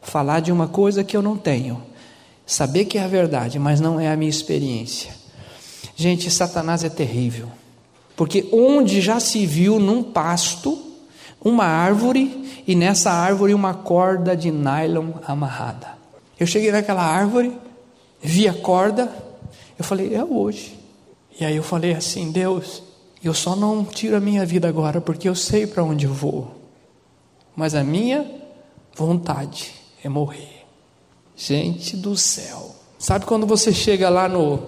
Falar 0.00 0.40
de 0.40 0.50
uma 0.50 0.68
coisa 0.68 1.04
que 1.04 1.14
eu 1.14 1.22
não 1.22 1.36
tenho 1.36 1.91
Saber 2.52 2.84
que 2.84 2.98
é 2.98 3.02
a 3.02 3.08
verdade, 3.08 3.58
mas 3.58 3.80
não 3.80 3.98
é 3.98 4.12
a 4.12 4.16
minha 4.16 4.28
experiência. 4.28 5.10
Gente, 5.96 6.30
Satanás 6.30 6.84
é 6.84 6.90
terrível. 6.90 7.48
Porque 8.14 8.46
onde 8.52 9.00
já 9.00 9.18
se 9.18 9.46
viu 9.46 9.80
num 9.80 10.02
pasto 10.02 10.78
uma 11.42 11.64
árvore 11.64 12.62
e 12.66 12.74
nessa 12.74 13.10
árvore 13.10 13.54
uma 13.54 13.72
corda 13.72 14.36
de 14.36 14.50
nylon 14.50 15.12
amarrada. 15.26 15.96
Eu 16.38 16.46
cheguei 16.46 16.70
naquela 16.70 17.02
árvore, 17.02 17.56
vi 18.20 18.46
a 18.46 18.52
corda, 18.52 19.10
eu 19.78 19.82
falei, 19.82 20.14
é 20.14 20.22
hoje. 20.22 20.78
E 21.40 21.46
aí 21.46 21.56
eu 21.56 21.62
falei 21.62 21.94
assim, 21.94 22.30
Deus, 22.30 22.82
eu 23.24 23.32
só 23.32 23.56
não 23.56 23.82
tiro 23.82 24.14
a 24.14 24.20
minha 24.20 24.44
vida 24.44 24.68
agora 24.68 25.00
porque 25.00 25.26
eu 25.26 25.34
sei 25.34 25.66
para 25.66 25.82
onde 25.82 26.04
eu 26.04 26.12
vou. 26.12 26.54
Mas 27.56 27.74
a 27.74 27.82
minha 27.82 28.30
vontade 28.94 29.72
é 30.04 30.08
morrer. 30.10 30.51
Gente 31.44 31.96
do 31.96 32.16
céu. 32.16 32.72
Sabe 32.96 33.26
quando 33.26 33.44
você 33.48 33.72
chega 33.72 34.08
lá 34.08 34.28
no. 34.28 34.62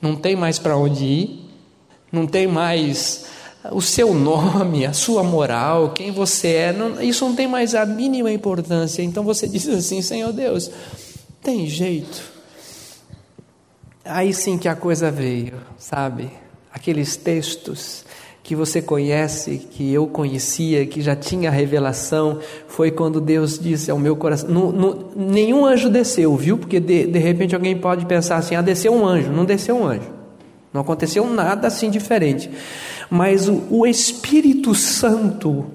Não 0.00 0.14
tem 0.14 0.36
mais 0.36 0.56
para 0.56 0.76
onde 0.76 1.04
ir, 1.04 1.50
não 2.12 2.28
tem 2.28 2.46
mais 2.46 3.24
o 3.72 3.80
seu 3.80 4.14
nome, 4.14 4.86
a 4.86 4.92
sua 4.92 5.24
moral, 5.24 5.90
quem 5.90 6.12
você 6.12 6.48
é, 6.48 6.72
não, 6.72 7.02
isso 7.02 7.24
não 7.24 7.34
tem 7.34 7.48
mais 7.48 7.74
a 7.74 7.84
mínima 7.84 8.30
importância. 8.30 9.02
Então 9.02 9.24
você 9.24 9.48
diz 9.48 9.68
assim: 9.68 10.00
Senhor 10.00 10.32
Deus, 10.32 10.70
tem 11.42 11.66
jeito. 11.66 12.22
Aí 14.04 14.32
sim 14.32 14.56
que 14.56 14.68
a 14.68 14.76
coisa 14.76 15.10
veio, 15.10 15.60
sabe? 15.76 16.30
Aqueles 16.72 17.16
textos 17.16 18.04
que 18.42 18.56
você 18.56 18.82
conhece, 18.82 19.58
que 19.70 19.92
eu 19.92 20.06
conhecia, 20.06 20.84
que 20.84 21.00
já 21.00 21.14
tinha 21.14 21.50
revelação, 21.50 22.40
foi 22.66 22.90
quando 22.90 23.20
Deus 23.20 23.58
disse 23.58 23.90
ao 23.90 23.98
meu 23.98 24.16
coração: 24.16 24.48
nenhum 25.14 25.64
anjo 25.64 25.88
desceu, 25.88 26.36
viu? 26.36 26.58
Porque 26.58 26.80
de, 26.80 27.06
de 27.06 27.18
repente 27.18 27.54
alguém 27.54 27.76
pode 27.78 28.04
pensar 28.06 28.36
assim: 28.36 28.56
ah, 28.56 28.62
desceu 28.62 28.92
um 28.92 29.06
anjo. 29.06 29.30
Não 29.30 29.44
desceu 29.44 29.76
um 29.76 29.86
anjo. 29.86 30.10
Não 30.72 30.80
aconteceu 30.80 31.28
nada 31.28 31.68
assim 31.68 31.90
diferente. 31.90 32.50
Mas 33.08 33.48
o, 33.48 33.62
o 33.70 33.86
Espírito 33.86 34.74
Santo, 34.74 35.66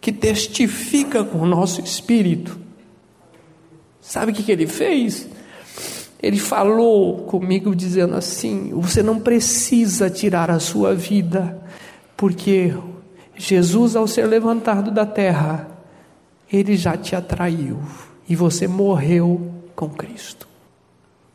que 0.00 0.12
testifica 0.12 1.24
com 1.24 1.38
o 1.38 1.46
nosso 1.46 1.80
espírito, 1.80 2.58
sabe 4.00 4.32
o 4.32 4.34
que, 4.34 4.42
que 4.42 4.52
ele 4.52 4.66
fez? 4.66 5.28
Ele 6.22 6.38
falou 6.38 7.18
comigo 7.24 7.74
dizendo 7.74 8.14
assim: 8.14 8.70
você 8.72 9.02
não 9.02 9.18
precisa 9.20 10.08
tirar 10.08 10.50
a 10.50 10.58
sua 10.58 10.94
vida, 10.94 11.60
porque 12.16 12.74
Jesus, 13.36 13.94
ao 13.94 14.06
ser 14.06 14.26
levantado 14.26 14.90
da 14.90 15.04
terra, 15.04 15.68
ele 16.50 16.76
já 16.76 16.96
te 16.96 17.14
atraiu 17.14 17.78
e 18.28 18.34
você 18.34 18.66
morreu 18.66 19.52
com 19.74 19.88
Cristo. 19.88 20.48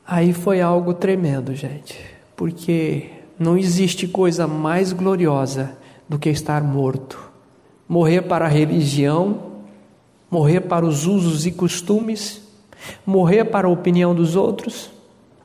Aí 0.05 0.33
foi 0.33 0.61
algo 0.61 0.93
tremendo, 0.93 1.55
gente, 1.55 1.97
porque 2.35 3.09
não 3.39 3.57
existe 3.57 4.07
coisa 4.07 4.47
mais 4.47 4.91
gloriosa 4.91 5.77
do 6.09 6.17
que 6.19 6.29
estar 6.29 6.63
morto. 6.63 7.31
Morrer 7.87 8.23
para 8.23 8.45
a 8.45 8.49
religião, 8.49 9.51
morrer 10.29 10.61
para 10.61 10.85
os 10.85 11.05
usos 11.05 11.45
e 11.45 11.51
costumes, 11.51 12.40
Morrer 13.05 13.45
para 13.45 13.67
a 13.67 13.69
opinião 13.69 14.13
dos 14.13 14.35
outros, 14.35 14.91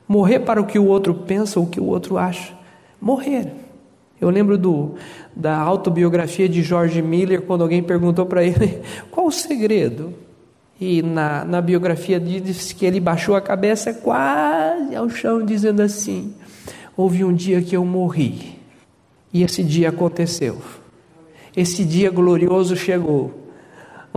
morrer 0.07 0.39
para 0.39 0.61
o 0.61 0.65
que 0.65 0.79
o 0.79 0.85
outro 0.85 1.13
pensa, 1.13 1.59
ou 1.59 1.65
o 1.65 1.69
que 1.69 1.79
o 1.79 1.85
outro 1.85 2.17
acha. 2.17 2.53
Morrer. 2.99 3.51
Eu 4.19 4.29
lembro 4.29 4.57
do, 4.57 4.95
da 5.35 5.55
autobiografia 5.55 6.49
de 6.49 6.63
George 6.63 7.01
Miller, 7.01 7.43
quando 7.43 7.61
alguém 7.61 7.83
perguntou 7.83 8.25
para 8.25 8.43
ele 8.43 8.81
qual 9.11 9.27
o 9.27 9.31
segredo. 9.31 10.13
E 10.79 11.01
na, 11.01 11.43
na 11.43 11.61
biografia 11.61 12.19
diz 12.19 12.71
que 12.71 12.85
ele 12.85 12.99
baixou 12.99 13.35
a 13.35 13.41
cabeça 13.41 13.93
quase 13.93 14.95
ao 14.95 15.09
chão, 15.09 15.43
dizendo 15.43 15.81
assim: 15.81 16.33
Houve 16.95 17.23
um 17.23 17.33
dia 17.33 17.61
que 17.61 17.75
eu 17.75 17.83
morri, 17.83 18.59
e 19.33 19.43
esse 19.43 19.63
dia 19.63 19.89
aconteceu. 19.89 20.57
Esse 21.55 21.83
dia 21.83 22.11
glorioso 22.11 22.75
chegou 22.75 23.46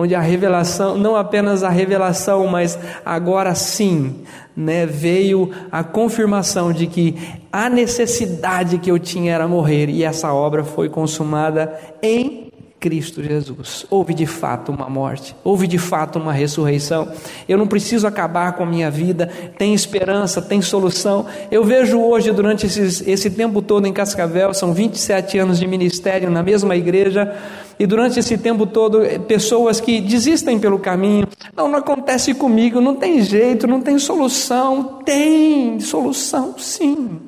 onde 0.00 0.14
a 0.14 0.20
revelação, 0.20 0.96
não 0.96 1.14
apenas 1.14 1.62
a 1.62 1.68
revelação, 1.68 2.46
mas 2.46 2.78
agora 3.04 3.54
sim, 3.54 4.22
né, 4.56 4.86
veio 4.86 5.50
a 5.70 5.84
confirmação 5.84 6.72
de 6.72 6.86
que 6.86 7.16
a 7.52 7.68
necessidade 7.68 8.78
que 8.78 8.90
eu 8.90 8.98
tinha 8.98 9.34
era 9.34 9.46
morrer 9.46 9.90
e 9.90 10.02
essa 10.02 10.32
obra 10.32 10.64
foi 10.64 10.88
consumada 10.88 11.78
em 12.02 12.50
Cristo 12.80 13.22
Jesus. 13.22 13.84
Houve 13.90 14.14
de 14.14 14.24
fato 14.24 14.72
uma 14.72 14.88
morte, 14.88 15.36
houve 15.44 15.66
de 15.66 15.76
fato 15.76 16.18
uma 16.18 16.32
ressurreição. 16.32 17.12
Eu 17.46 17.58
não 17.58 17.66
preciso 17.66 18.06
acabar 18.06 18.54
com 18.54 18.62
a 18.62 18.66
minha 18.66 18.90
vida, 18.90 19.30
tem 19.58 19.74
esperança, 19.74 20.40
tem 20.40 20.62
solução. 20.62 21.26
Eu 21.50 21.62
vejo 21.62 22.00
hoje, 22.00 22.32
durante 22.32 22.64
esses, 22.64 23.06
esse 23.06 23.28
tempo 23.28 23.60
todo 23.60 23.86
em 23.86 23.92
Cascavel, 23.92 24.54
são 24.54 24.72
27 24.72 25.38
anos 25.38 25.58
de 25.60 25.66
ministério 25.66 26.30
na 26.30 26.42
mesma 26.42 26.74
igreja, 26.74 27.36
e 27.80 27.86
durante 27.86 28.20
esse 28.20 28.38
tempo 28.38 28.64
todo, 28.64 29.00
pessoas 29.26 29.80
que 29.80 30.00
desistem 30.00 30.60
pelo 30.60 30.78
caminho. 30.78 31.26
Não, 31.56 31.66
não 31.66 31.78
acontece 31.80 32.32
comigo, 32.34 32.80
não 32.80 32.94
tem 32.94 33.20
jeito, 33.22 33.66
não 33.66 33.80
tem 33.80 33.98
solução. 33.98 35.00
Tem 35.04 35.80
solução, 35.80 36.54
sim. 36.56 37.18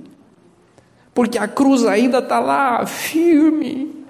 Porque 1.13 1.39
a 1.39 1.49
cruz 1.49 1.85
ainda 1.85 2.19
está 2.19 2.39
lá, 2.39 2.87
firme 2.87 4.03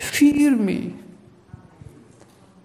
firme. 0.00 0.94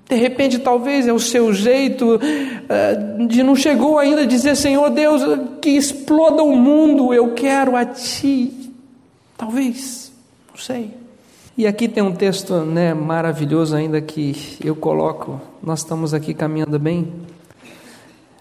De 0.08 0.16
repente, 0.16 0.60
talvez 0.60 1.08
é 1.08 1.14
o 1.14 1.20
seu 1.20 1.54
jeito 1.54 2.16
uh, 2.16 3.28
de 3.28 3.44
não 3.44 3.56
chegou 3.56 4.00
ainda 4.00 4.22
a 4.22 4.26
dizer: 4.26 4.56
Senhor 4.56 4.90
Deus, 4.90 5.22
que 5.62 5.72
exploda 5.72 6.44
o 6.44 6.56
mundo, 6.56 7.14
eu 7.14 7.34
quero 7.34 7.76
a 7.76 7.86
Ti. 7.86 8.72
Talvez, 9.38 10.12
não 10.50 10.58
sei. 10.58 10.92
E 11.58 11.66
aqui 11.66 11.88
tem 11.88 12.04
um 12.04 12.12
texto 12.12 12.66
né, 12.66 12.94
maravilhoso 12.94 13.78
ainda 13.78 14.02
que 14.02 14.58
eu 14.62 14.76
coloco. 14.76 15.40
Nós 15.64 15.80
estamos 15.80 16.14
aqui 16.14 16.34
caminhando 16.34 16.78
bem 16.78 17.14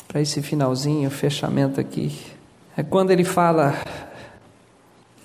para 0.09 0.21
esse 0.21 0.43
finalzinho, 0.43 1.09
fechamento 1.11 1.81
aqui. 1.81 2.11
É 2.77 2.83
quando 2.83 3.13
ele 3.13 3.23
fala 3.23 3.73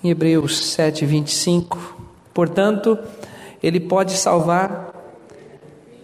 em 0.04 0.10
Hebreus 0.10 0.66
7, 0.66 1.04
25. 1.04 1.96
Portanto, 2.32 2.96
ele 3.60 3.80
pode 3.80 4.12
salvar 4.12 4.94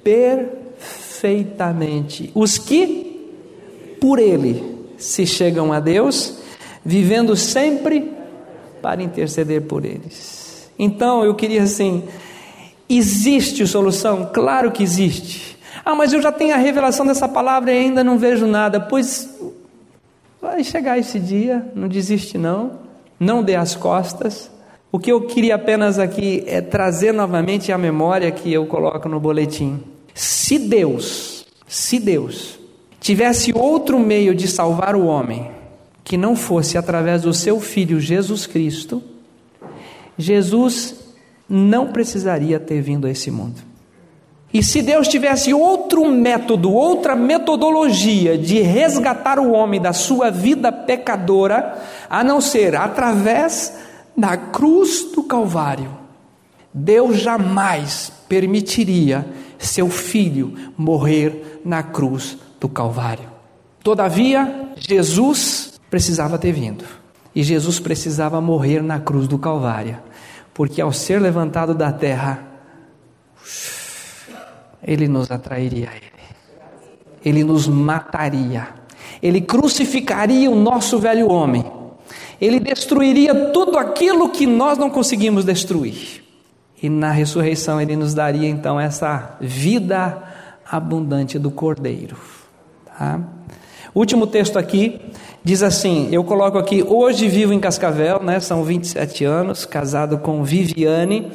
perfeitamente 0.02 2.32
os 2.34 2.58
que 2.58 3.30
por 4.00 4.18
ele 4.18 4.88
se 4.98 5.24
chegam 5.24 5.72
a 5.72 5.78
Deus, 5.78 6.38
vivendo 6.84 7.36
sempre 7.36 8.12
para 8.82 9.04
interceder 9.04 9.62
por 9.62 9.84
eles. 9.84 10.45
Então 10.78 11.24
eu 11.24 11.34
queria 11.34 11.62
assim: 11.62 12.04
existe 12.88 13.66
solução? 13.66 14.30
Claro 14.32 14.70
que 14.70 14.82
existe. 14.82 15.56
Ah, 15.84 15.94
mas 15.94 16.12
eu 16.12 16.20
já 16.20 16.32
tenho 16.32 16.54
a 16.54 16.58
revelação 16.58 17.06
dessa 17.06 17.28
palavra 17.28 17.72
e 17.72 17.78
ainda 17.78 18.02
não 18.02 18.18
vejo 18.18 18.46
nada. 18.46 18.80
Pois 18.80 19.28
vai 20.40 20.62
chegar 20.64 20.98
esse 20.98 21.18
dia, 21.18 21.64
não 21.74 21.88
desiste 21.88 22.38
não, 22.38 22.72
não 23.18 23.42
dê 23.42 23.54
as 23.54 23.74
costas. 23.74 24.50
O 24.92 24.98
que 24.98 25.10
eu 25.10 25.22
queria 25.22 25.56
apenas 25.56 25.98
aqui 25.98 26.44
é 26.46 26.60
trazer 26.60 27.12
novamente 27.12 27.72
a 27.72 27.78
memória 27.78 28.30
que 28.30 28.52
eu 28.52 28.66
coloco 28.66 29.08
no 29.08 29.20
boletim. 29.20 29.82
Se 30.14 30.58
Deus, 30.58 31.46
se 31.66 31.98
Deus 31.98 32.58
tivesse 33.00 33.52
outro 33.54 33.98
meio 33.98 34.34
de 34.34 34.48
salvar 34.48 34.96
o 34.96 35.06
homem 35.06 35.50
que 36.02 36.16
não 36.16 36.34
fosse 36.36 36.78
através 36.78 37.22
do 37.22 37.34
seu 37.34 37.60
filho 37.60 38.00
Jesus 38.00 38.46
Cristo, 38.46 39.02
Jesus 40.16 40.94
não 41.48 41.88
precisaria 41.88 42.58
ter 42.58 42.80
vindo 42.80 43.06
a 43.06 43.10
esse 43.10 43.30
mundo. 43.30 43.60
E 44.52 44.62
se 44.62 44.80
Deus 44.80 45.08
tivesse 45.08 45.52
outro 45.52 46.10
método, 46.10 46.72
outra 46.72 47.14
metodologia 47.14 48.38
de 48.38 48.60
resgatar 48.60 49.38
o 49.38 49.52
homem 49.52 49.80
da 49.80 49.92
sua 49.92 50.30
vida 50.30 50.72
pecadora, 50.72 51.78
a 52.08 52.24
não 52.24 52.40
ser 52.40 52.74
através 52.74 53.76
da 54.16 54.36
cruz 54.36 55.12
do 55.14 55.22
Calvário, 55.22 55.90
Deus 56.72 57.18
jamais 57.18 58.12
permitiria 58.28 59.26
seu 59.58 59.88
filho 59.90 60.54
morrer 60.76 61.60
na 61.64 61.82
cruz 61.82 62.38
do 62.60 62.68
Calvário. 62.68 63.28
Todavia, 63.82 64.70
Jesus 64.76 65.80
precisava 65.90 66.38
ter 66.38 66.52
vindo. 66.52 66.84
E 67.34 67.42
Jesus 67.42 67.78
precisava 67.78 68.40
morrer 68.40 68.82
na 68.82 68.98
cruz 68.98 69.28
do 69.28 69.38
Calvário, 69.38 69.98
porque 70.56 70.80
ao 70.80 70.90
ser 70.90 71.20
levantado 71.20 71.74
da 71.74 71.92
terra, 71.92 72.42
ele 74.82 75.06
nos 75.06 75.30
atrairia 75.30 75.90
a 75.90 75.94
ele. 75.94 76.06
Ele 77.22 77.44
nos 77.44 77.68
mataria. 77.68 78.68
Ele 79.22 79.42
crucificaria 79.42 80.50
o 80.50 80.54
nosso 80.54 80.98
velho 80.98 81.30
homem. 81.30 81.62
Ele 82.40 82.58
destruiria 82.58 83.34
tudo 83.50 83.76
aquilo 83.76 84.30
que 84.30 84.46
nós 84.46 84.78
não 84.78 84.88
conseguimos 84.88 85.44
destruir. 85.44 86.24
E 86.82 86.88
na 86.88 87.10
ressurreição 87.10 87.78
ele 87.78 87.94
nos 87.94 88.14
daria 88.14 88.48
então 88.48 88.80
essa 88.80 89.36
vida 89.38 90.22
abundante 90.70 91.38
do 91.38 91.50
Cordeiro. 91.50 92.16
Tá? 92.86 93.20
Último 93.96 94.26
texto 94.26 94.58
aqui 94.58 95.00
diz 95.42 95.62
assim: 95.62 96.10
eu 96.12 96.22
coloco 96.22 96.58
aqui, 96.58 96.84
hoje 96.86 97.28
vivo 97.28 97.54
em 97.54 97.58
Cascavel, 97.58 98.22
né, 98.22 98.38
são 98.40 98.62
27 98.62 99.24
anos, 99.24 99.64
casado 99.64 100.18
com 100.18 100.44
Viviane, 100.44 101.32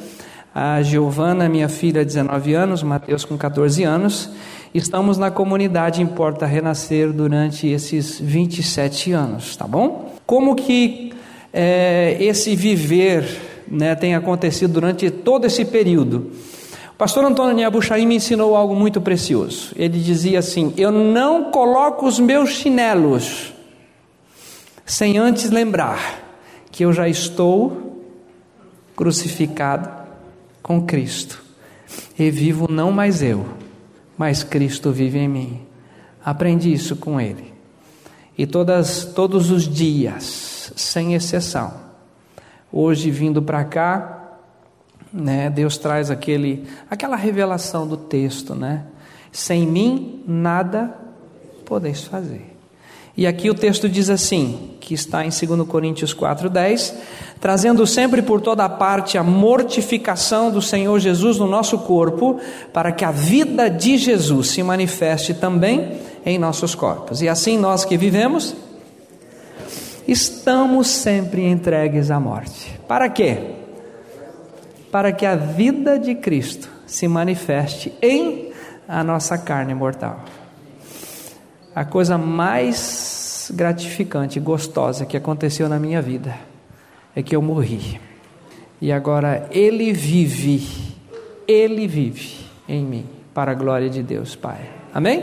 a 0.54 0.80
Giovana, 0.80 1.48
minha 1.48 1.68
filha, 1.68 2.04
19 2.04 2.54
anos, 2.54 2.84
Mateus 2.84 3.24
com 3.24 3.36
14 3.36 3.82
anos. 3.82 4.30
Estamos 4.72 5.18
na 5.18 5.28
comunidade 5.28 6.02
em 6.02 6.06
Porta 6.06 6.46
Renascer 6.46 7.12
durante 7.12 7.66
esses 7.66 8.20
27 8.20 9.10
anos, 9.10 9.56
tá 9.56 9.66
bom? 9.66 10.14
Como 10.24 10.54
que 10.54 11.12
é, 11.52 12.16
esse 12.20 12.54
viver 12.54 13.26
né, 13.66 13.96
tem 13.96 14.14
acontecido 14.14 14.74
durante 14.74 15.10
todo 15.10 15.46
esse 15.46 15.64
período? 15.64 16.30
Pastor 17.02 17.24
Antônio 17.24 17.56
Niabuchaim 17.56 18.06
me 18.06 18.14
ensinou 18.14 18.54
algo 18.54 18.76
muito 18.76 19.00
precioso. 19.00 19.72
Ele 19.74 19.98
dizia 19.98 20.38
assim: 20.38 20.72
Eu 20.76 20.92
não 20.92 21.50
coloco 21.50 22.06
os 22.06 22.20
meus 22.20 22.50
chinelos 22.50 23.52
sem 24.86 25.18
antes 25.18 25.50
lembrar 25.50 26.22
que 26.70 26.84
eu 26.84 26.92
já 26.92 27.08
estou 27.08 28.04
crucificado 28.94 29.90
com 30.62 30.80
Cristo 30.86 31.42
e 32.16 32.30
vivo 32.30 32.70
não 32.70 32.92
mais 32.92 33.20
eu, 33.20 33.48
mas 34.16 34.44
Cristo 34.44 34.92
vive 34.92 35.18
em 35.18 35.28
mim. 35.28 35.60
Aprendi 36.24 36.72
isso 36.72 36.94
com 36.94 37.20
ele. 37.20 37.52
E 38.38 38.46
todas, 38.46 39.06
todos 39.06 39.50
os 39.50 39.68
dias, 39.68 40.72
sem 40.76 41.14
exceção, 41.14 41.74
hoje 42.72 43.10
vindo 43.10 43.42
para 43.42 43.64
cá, 43.64 44.21
né, 45.12 45.50
Deus 45.50 45.76
traz 45.76 46.10
aquele, 46.10 46.64
aquela 46.90 47.16
revelação 47.16 47.86
do 47.86 47.96
texto, 47.96 48.54
né? 48.54 48.84
Sem 49.30 49.66
mim 49.66 50.22
nada 50.26 50.94
podeis 51.64 52.04
fazer. 52.04 52.52
E 53.16 53.26
aqui 53.26 53.50
o 53.50 53.54
texto 53.54 53.88
diz 53.88 54.08
assim, 54.08 54.70
que 54.80 54.94
está 54.94 55.24
em 55.24 55.28
2 55.28 55.68
Coríntios 55.68 56.14
4:10, 56.14 56.94
trazendo 57.40 57.86
sempre 57.86 58.22
por 58.22 58.40
toda 58.40 58.66
parte 58.68 59.18
a 59.18 59.22
mortificação 59.22 60.50
do 60.50 60.62
Senhor 60.62 60.98
Jesus 60.98 61.38
no 61.38 61.46
nosso 61.46 61.78
corpo, 61.80 62.40
para 62.72 62.90
que 62.90 63.04
a 63.04 63.10
vida 63.10 63.68
de 63.68 63.98
Jesus 63.98 64.48
se 64.48 64.62
manifeste 64.62 65.34
também 65.34 65.98
em 66.24 66.38
nossos 66.38 66.74
corpos. 66.74 67.20
E 67.20 67.28
assim 67.28 67.58
nós 67.58 67.84
que 67.84 67.98
vivemos 67.98 68.54
estamos 70.08 70.88
sempre 70.88 71.46
entregues 71.46 72.10
à 72.10 72.18
morte. 72.18 72.78
Para 72.88 73.08
quê? 73.10 73.61
Para 74.92 75.10
que 75.10 75.24
a 75.24 75.34
vida 75.34 75.98
de 75.98 76.14
Cristo 76.14 76.68
se 76.86 77.08
manifeste 77.08 77.94
em 78.02 78.52
a 78.86 79.02
nossa 79.02 79.38
carne 79.38 79.74
mortal. 79.74 80.22
A 81.74 81.82
coisa 81.82 82.18
mais 82.18 83.50
gratificante 83.54 84.38
e 84.38 84.42
gostosa 84.42 85.06
que 85.06 85.16
aconteceu 85.16 85.66
na 85.66 85.78
minha 85.78 86.02
vida 86.02 86.36
é 87.16 87.22
que 87.22 87.34
eu 87.34 87.40
morri. 87.40 87.98
E 88.82 88.92
agora 88.92 89.48
Ele 89.50 89.94
vive, 89.94 90.62
Ele 91.48 91.86
vive 91.86 92.36
em 92.68 92.84
mim, 92.84 93.06
para 93.32 93.52
a 93.52 93.54
glória 93.54 93.88
de 93.88 94.02
Deus, 94.02 94.36
Pai. 94.36 94.60
Amém? 94.92 95.22